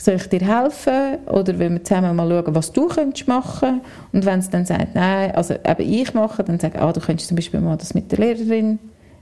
Soll 0.00 0.14
ich 0.14 0.28
dir 0.28 0.40
helfen? 0.40 1.18
Oder 1.26 1.58
wenn 1.58 1.74
wir 1.74 1.84
zusammen 1.84 2.14
mal 2.14 2.28
schauen, 2.28 2.54
was 2.54 2.72
du 2.72 2.86
könntest 2.86 3.26
machen 3.26 3.80
Und 4.12 4.24
wenn 4.24 4.38
es 4.38 4.48
dann 4.48 4.64
sagt, 4.64 4.94
nein, 4.94 5.32
also 5.34 5.54
eben 5.54 5.92
ich 5.92 6.14
mache, 6.14 6.44
dann 6.44 6.58
sage 6.60 6.74
ich, 6.76 6.82
ah, 6.82 6.92
du 6.92 7.00
könntest 7.00 7.28
zum 7.28 7.34
Beispiel 7.36 7.60
mal 7.60 7.76
das 7.76 7.94
mit 7.94 8.10
der 8.12 8.18
Lehrerin 8.20 8.78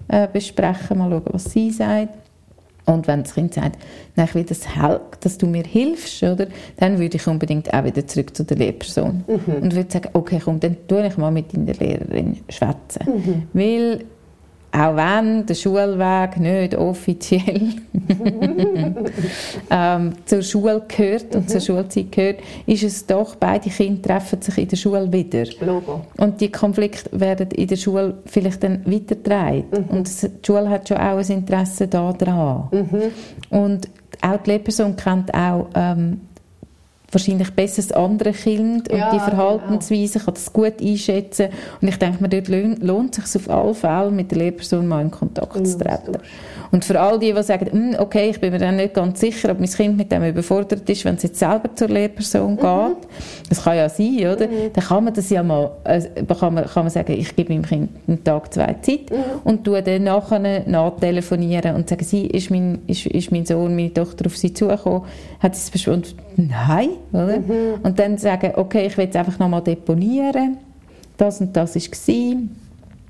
äh, 0.09 0.29
besprechen, 0.31 0.99
mal 0.99 1.11
schauen, 1.11 1.23
was 1.33 1.45
sie 1.45 1.71
sagt. 1.71 2.11
Und 2.87 3.07
wenn 3.09 3.25
das 3.25 3.35
Kind 3.35 3.53
sagt, 3.55 3.79
ich 4.17 4.35
will, 4.35 4.45
das 4.45 4.75
hel- 4.77 5.01
dass 5.21 5.39
du 5.39 5.47
mir 5.47 5.65
hilfst, 5.65 6.23
oder, 6.23 6.47
dann 6.77 6.99
würde 6.99 7.17
ich 7.17 7.27
unbedingt 7.27 7.75
auch 7.75 7.85
wieder 7.85 8.07
zurück 8.07 8.35
zu 8.37 8.45
der 8.45 8.57
Lehrperson. 8.57 9.25
Und 9.27 9.75
würde 9.75 9.91
sagen, 9.91 10.09
okay, 10.13 10.41
komm, 10.43 10.61
dann 10.61 10.77
tue 10.87 11.07
ich 11.07 11.17
mal 11.17 11.31
mit 11.33 11.53
deiner 11.53 11.75
Lehrerin 11.75 12.39
schwätzen. 12.49 13.47
Weil, 13.53 14.05
auch 14.77 14.95
wenn 14.97 15.47
der 15.47 15.55
Schulweg 15.55 16.37
nicht 16.39 16.75
offiziell 16.77 17.61
ähm, 19.71 20.13
zur 20.25 20.43
Schule 20.43 20.83
gehört 20.87 21.35
und 21.35 21.49
zur 21.51 21.61
Schulzeit 21.61 22.13
gehört, 22.13 22.41
ist 22.67 22.83
es 22.83 23.07
doch, 23.07 23.37
beide 23.37 23.71
Kinder 23.71 24.03
treffen 24.09 24.43
sich 24.43 24.59
in 24.59 24.69
der 24.69 24.77
Schule 24.77 25.13
wieder. 25.13 25.45
Logo. 25.65 26.03
Und 26.19 26.41
die 26.41 26.51
Konflikte 26.53 27.09
werden 27.19 27.51
in 27.53 27.67
der 27.69 27.77
Schule 27.77 28.15
vielleicht 28.27 28.63
dann 28.63 28.85
weitergetragen. 28.87 29.65
Und 29.89 30.07
es- 30.09 30.21
die 30.21 30.47
Schule 30.47 30.69
hat 30.69 30.89
schon 30.89 30.99
auch 30.99 31.19
ein 31.19 31.27
Interesse 31.31 31.89
daran. 31.89 32.69
Und 33.51 33.89
auch 34.23 34.37
die 34.39 34.51
Lehrperson 34.51 34.97
kennt 34.97 35.33
auch 35.35 35.69
ähm, 35.75 36.21
wahrscheinlich 37.11 37.51
besser 37.53 37.83
das 37.83 37.93
andere 37.93 38.33
Kind 38.33 38.89
und 38.89 38.99
Ja, 38.99 39.13
die 39.13 39.21
Verhaltensweise, 39.21 40.19
kann 40.19 40.35
das 40.35 40.53
gut 40.53 40.81
einschätzen. 40.81 41.49
Und 41.81 41.89
ich 41.89 41.97
denke 41.97 42.23
mir, 42.23 42.29
dort 42.29 42.49
lohnt, 42.49 42.83
lohnt 42.83 43.19
es 43.19 43.33
sich 43.33 43.49
auf 43.49 43.51
alle 43.51 43.75
Fälle, 43.75 44.11
mit 44.11 44.31
der 44.31 44.39
Lehrperson 44.39 44.87
mal 44.87 45.03
in 45.03 45.11
Kontakt 45.11 45.67
zu 45.67 45.79
treten. 45.79 46.19
Und 46.71 46.85
für 46.85 47.01
all 47.01 47.19
die, 47.19 47.33
die 47.33 47.43
sagen, 47.43 47.71
hm, 47.71 47.97
okay, 47.99 48.31
ich 48.31 48.41
bin 48.41 48.53
mir 48.53 48.59
dann 48.59 48.77
nicht 48.77 48.95
ganz 48.95 49.21
sicher, 49.21 49.51
ob 49.51 49.61
mein 49.61 49.69
Kind 49.69 49.97
mit 49.97 50.11
dem 50.11 50.25
überfordert 50.25 50.89
ist, 50.89 51.05
wenn 51.05 51.15
es 51.17 51.23
jetzt 51.23 51.39
selber 51.39 51.75
zur 51.75 51.89
Lehrperson 51.89 52.53
mhm. 52.53 52.57
geht, 52.57 53.09
das 53.49 53.63
kann 53.63 53.77
ja 53.77 53.89
sein, 53.89 54.19
oder? 54.19 54.47
Mhm. 54.47 54.73
Dann 54.73 54.85
kann 54.85 55.05
man 55.05 55.15
das 55.15 55.31
ja 55.31 55.43
mal, 55.43 55.71
äh, 55.85 56.03
kann, 56.39 56.55
man, 56.55 56.65
kann 56.65 56.85
man 56.85 56.91
sagen, 56.91 57.13
ich 57.13 57.35
gebe 57.35 57.53
meinem 57.53 57.65
Kind 57.65 57.91
einen 58.07 58.25
Tag, 58.25 58.53
zwei 58.53 58.75
Zeit 58.83 59.11
mhm. 59.11 59.41
und 59.45 59.65
tue 59.65 59.83
dann 59.83 60.05
nachher 60.05 60.63
nachtelefonieren 60.67 61.75
und 61.77 61.89
sagen, 61.89 62.05
sie, 62.05 62.27
ist 62.27 62.51
mein, 62.51 62.81
ist, 62.87 63.07
ist 63.07 63.31
mein 63.33 63.47
Sohn, 63.47 63.75
meine 63.75 63.93
Tochter 63.93 64.27
auf 64.27 64.37
sie 64.37 64.53
zugekommen, 64.53 65.03
hat 65.41 65.55
sie 65.55 65.63
es 65.63 65.69
verschwunden? 65.71 66.15
Nein, 66.37 66.91
oder? 67.13 67.39
Mhm. 67.39 67.81
Und 67.83 67.99
dann 67.99 68.19
sagen, 68.19 68.53
okay, 68.57 68.87
ich 68.87 68.97
will 68.99 69.09
es 69.09 69.17
einfach 69.17 69.39
nochmal 69.39 69.63
deponieren, 69.63 70.59
das 71.17 71.41
und 71.41 71.57
das 71.57 71.75
war 71.75 72.37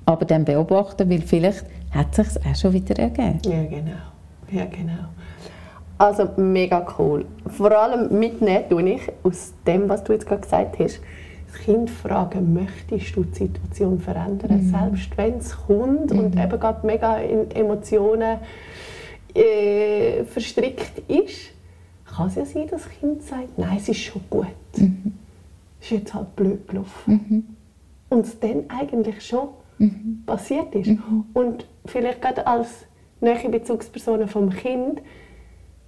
aber 0.07 0.25
dann 0.25 0.45
beobachten, 0.45 1.11
weil 1.11 1.21
vielleicht 1.21 1.65
hat 1.97 2.19
es 2.19 2.35
sich 2.35 2.47
auch 2.47 2.55
schon 2.55 2.73
wieder 2.73 2.99
ergeben. 2.99 3.41
Ja, 3.45 3.65
genau. 3.65 3.97
Ja, 4.51 4.65
genau. 4.67 5.09
Also 5.99 6.29
mega 6.37 6.87
cool. 6.99 7.25
Vor 7.47 7.73
allem 7.73 8.19
mitnehmen 8.19 8.65
tue 8.69 8.91
ich 8.91 9.03
aus 9.23 9.55
dem, 9.67 9.89
was 9.89 10.05
du 10.05 10.13
jetzt 10.13 10.27
gerade 10.27 10.43
gesagt 10.43 10.79
hast, 10.79 11.01
das 11.51 11.63
Kind 11.63 11.89
fragen, 11.89 12.53
möchtest 12.53 13.17
du 13.17 13.25
die 13.25 13.35
Situation 13.35 13.99
verändern? 13.99 14.67
Mhm. 14.67 14.71
Selbst 14.71 15.17
wenn 15.17 15.39
es 15.39 15.57
kommt 15.57 16.13
mhm. 16.13 16.19
und 16.19 16.39
eben 16.39 16.61
gerade 16.61 16.87
mega 16.87 17.17
in 17.19 17.51
Emotionen 17.51 18.39
äh, 19.35 20.25
verstrickt 20.25 20.99
ist, 21.09 21.53
kann 22.05 22.29
es 22.29 22.35
ja 22.35 22.45
sein, 22.45 22.69
dass 22.69 22.83
das 22.83 22.93
Kind 22.93 23.23
sagt, 23.23 23.59
nein, 23.59 23.79
es 23.79 23.89
ist 23.89 24.01
schon 24.01 24.23
gut. 24.29 24.47
Mhm. 24.77 25.15
Es 25.81 25.87
ist 25.87 25.99
jetzt 25.99 26.15
halt 26.15 26.37
blöd 26.37 26.69
gelaufen. 26.69 27.13
Mhm. 27.29 27.45
Und 28.09 28.27
es 28.27 28.39
dann 28.39 28.65
eigentlich 28.69 29.27
schon 29.27 29.49
mhm. 29.79 30.23
passiert 30.27 30.75
ist. 30.75 30.89
Mhm. 30.89 31.25
Und 31.33 31.67
vielleicht 31.87 32.23
gerade 32.23 32.47
als 32.47 32.87
neue 33.21 33.49
Bezugsperson 33.49 34.29
vom 34.29 34.51
Kind 34.51 35.01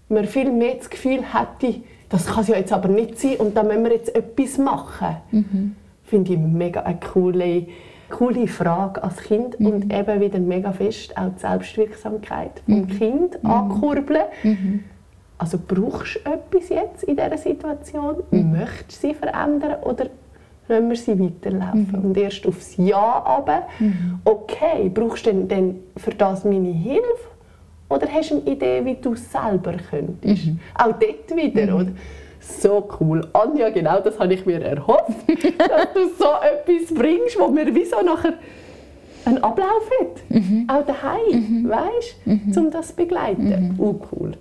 man 0.08 0.24
viel 0.24 0.50
mehr 0.50 0.74
das 0.76 0.90
Gefühl 0.90 1.20
hätte, 1.22 1.82
das 2.08 2.26
kann 2.26 2.40
es 2.40 2.48
ja 2.48 2.56
jetzt 2.56 2.72
aber 2.72 2.88
nicht 2.88 3.18
sein 3.18 3.36
und 3.36 3.56
da 3.56 3.62
müssen 3.62 3.84
wir 3.84 3.92
jetzt 3.92 4.14
etwas 4.14 4.58
machen. 4.58 5.16
Mhm. 5.30 5.76
Finde 6.04 6.32
ich 6.32 6.38
mega 6.38 6.80
eine 6.80 6.98
coole, 7.00 7.66
coole 8.08 8.48
Frage 8.48 9.02
als 9.02 9.18
Kind 9.18 9.60
mhm. 9.60 9.66
und 9.66 9.92
eben 9.92 10.20
wieder 10.20 10.38
mega 10.38 10.72
fest 10.72 11.16
auch 11.18 11.30
die 11.34 11.40
Selbstwirksamkeit 11.40 12.62
vom 12.64 12.80
mhm. 12.80 12.86
Kind 12.86 13.42
mhm. 13.42 13.50
ankurbeln. 13.50 14.24
Mhm. 14.42 14.84
Also 15.36 15.58
brauchst 15.64 16.16
du 16.16 16.30
etwas 16.30 16.68
jetzt 16.70 17.04
in 17.04 17.16
dieser 17.16 17.38
Situation? 17.38 18.16
Mhm. 18.30 18.52
Möchtest 18.52 19.04
du 19.04 19.08
sie 19.08 19.14
verändern 19.14 19.82
oder 19.82 20.06
lassen 20.68 20.88
wir 20.88 20.96
sie 20.96 21.18
weiterlaufen. 21.18 21.88
Mhm. 21.92 22.04
Und 22.04 22.16
erst 22.16 22.46
aufs 22.46 22.76
Ja 22.76 23.22
aber, 23.24 23.62
mhm. 23.78 24.20
okay, 24.24 24.90
brauchst 24.92 25.26
du 25.26 25.30
denn, 25.30 25.48
denn 25.48 25.80
für 25.96 26.10
das 26.10 26.44
meine 26.44 26.72
Hilfe? 26.72 27.28
Oder 27.88 28.06
hast 28.12 28.30
du 28.30 28.36
eine 28.36 28.50
Idee, 28.50 28.84
wie 28.84 28.96
du 28.96 29.14
es 29.14 29.32
selber 29.32 29.74
könntest? 29.90 30.46
Mhm. 30.46 30.60
Auch 30.74 30.92
dort 30.92 31.36
wieder, 31.36 31.66
mhm. 31.66 31.74
oder? 31.74 31.92
So 32.40 32.88
cool. 33.00 33.26
Anja, 33.32 33.70
genau 33.70 34.00
das 34.00 34.18
habe 34.18 34.34
ich 34.34 34.46
mir 34.46 34.62
erhofft, 34.62 35.12
dass 35.26 35.92
du 35.94 36.08
so 36.18 36.28
etwas 36.40 36.94
bringst, 36.94 37.38
wo 37.38 37.48
mir 37.48 37.74
wie 37.74 37.84
so 37.84 38.00
nachher 38.00 38.34
einen 39.24 39.42
Ablauf 39.42 39.90
hat. 40.00 40.30
Mhm. 40.30 40.66
Auch 40.68 40.84
daheim, 40.84 41.62
mhm. 41.62 41.68
weißt 41.68 42.16
du, 42.54 42.60
um 42.60 42.70
das 42.70 42.88
zu 42.88 42.96
begleiten. 42.96 43.48
Mhm. 43.48 43.74
Oh, 43.78 43.94
cool. 44.12 44.32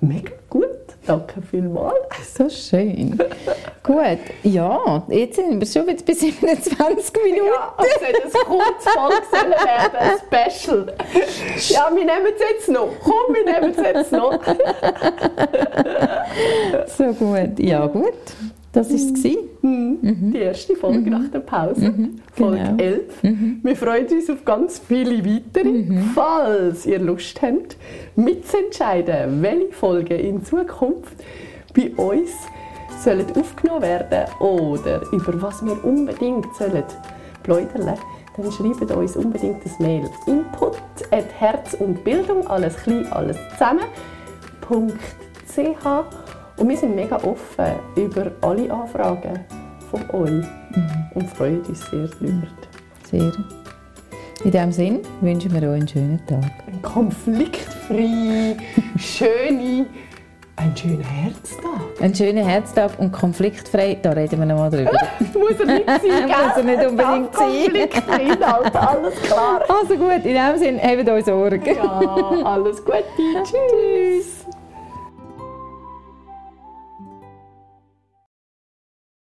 Mega 0.00 0.32
gut. 0.48 0.66
Danke 1.10 1.42
vielmals. 1.42 2.34
So 2.36 2.48
schön. 2.48 3.18
Gut, 3.82 4.18
ja, 4.44 5.02
jetzt 5.08 5.34
sind 5.34 5.58
wir 5.58 5.66
schon 5.66 5.88
wieder 5.88 6.04
bei 6.06 6.12
27 6.12 7.12
Minuten. 7.24 7.46
Ja, 7.46 7.74
also 7.76 7.90
das 8.22 8.32
Kurzfolge 8.32 9.50
werden, 9.50 9.96
ein 9.98 10.18
Special. 10.20 10.94
Ja, 11.70 11.90
wir 11.92 12.04
nehmen 12.04 12.26
es 12.32 12.40
jetzt 12.48 12.68
noch. 12.68 12.90
Komm, 13.02 13.34
wir 13.34 13.44
nehmen 13.44 13.74
es 13.76 13.84
jetzt 13.84 14.12
noch. 14.12 14.40
so 16.96 17.12
gut, 17.14 17.58
ja 17.58 17.86
gut. 17.86 18.14
Das 18.72 18.88
war 18.88 18.96
es. 18.96 19.24
Mhm. 19.62 19.98
Mhm. 20.00 20.32
Die 20.32 20.38
erste 20.38 20.76
Folge 20.76 20.98
mhm. 20.98 21.10
nach 21.10 21.30
der 21.30 21.40
Pause. 21.40 21.90
Mhm. 21.90 22.20
Folge 22.32 22.58
genau. 22.58 22.82
11. 22.82 23.22
Mhm. 23.22 23.60
Wir 23.62 23.76
freuen 23.76 24.06
uns 24.06 24.30
auf 24.30 24.44
ganz 24.44 24.80
viele 24.86 25.24
weitere. 25.24 25.84
Falls 26.14 26.86
ihr 26.86 27.00
Lust 27.00 27.42
habt, 27.42 27.76
mitzuentscheiden, 28.16 29.42
welche 29.42 29.72
Folgen 29.72 30.18
in 30.18 30.44
Zukunft 30.44 31.16
bei 31.74 31.90
uns 31.96 32.30
sollen 33.02 33.26
aufgenommen 33.34 33.82
werden 33.82 34.28
oder 34.40 35.02
über 35.12 35.42
was 35.42 35.64
wir 35.64 35.84
unbedingt 35.84 36.54
sollen 36.56 36.84
plaudern 37.42 37.96
dann 38.36 38.52
schreibt 38.52 38.90
uns 38.90 39.16
unbedingt 39.16 39.64
das 39.64 39.78
Mail 39.78 40.08
input 40.26 40.76
at 41.10 41.30
herz 41.38 41.74
und 41.74 42.02
Bildung, 42.04 42.46
alles 42.46 42.76
klein, 42.76 43.06
alles 43.12 43.36
zusammen, 43.52 43.84
.ch 44.60 46.29
und 46.60 46.68
wir 46.68 46.76
sind 46.76 46.94
mega 46.94 47.16
offen 47.16 47.74
über 47.96 48.30
alle 48.42 48.70
Anfragen 48.70 49.40
von 49.90 50.02
euch 50.10 50.30
mhm. 50.30 51.10
und 51.14 51.28
freuen 51.30 51.62
uns 51.62 51.80
sehr 51.90 52.06
darüber. 52.06 52.46
Sehr. 53.10 53.32
In 54.44 54.50
diesem 54.50 54.72
Sinne 54.72 55.00
wünschen 55.20 55.52
wir 55.52 55.68
euch 55.68 55.76
einen 55.76 55.88
schönen 55.88 56.26
Tag. 56.26 56.44
Ein 56.66 56.82
konfliktfrei, 56.82 58.56
schöne, 58.98 59.86
ein 60.56 60.76
schöner 60.76 61.04
Herztag. 61.04 62.00
Ein 62.00 62.14
schöner 62.14 62.44
Herztag 62.44 62.98
und 62.98 63.10
konfliktfrei, 63.10 63.98
da 64.00 64.10
reden 64.10 64.38
wir 64.38 64.46
noch 64.46 64.58
mal 64.58 64.70
drüber. 64.70 64.92
Muss 65.34 65.58
er 65.60 65.66
nicht 65.66 65.86
sein, 65.86 66.00
gell? 66.02 66.26
Muss 66.26 66.56
er 66.56 66.62
nicht 66.62 66.86
unbedingt 66.86 67.34
sein. 67.34 67.48
Konfliktfrei, 67.64 68.46
alles 68.74 69.22
klar. 69.22 69.62
Also 69.66 69.96
gut, 69.96 70.12
in 70.12 70.22
diesem 70.22 70.58
Sinne, 70.58 70.82
haben 70.82 71.06
wir 71.06 71.14
uns 71.14 71.24
Sorgen. 71.24 71.64
Ja, 71.64 72.44
alles 72.44 72.84
Gute. 72.84 73.04
Tschüss. 73.44 74.39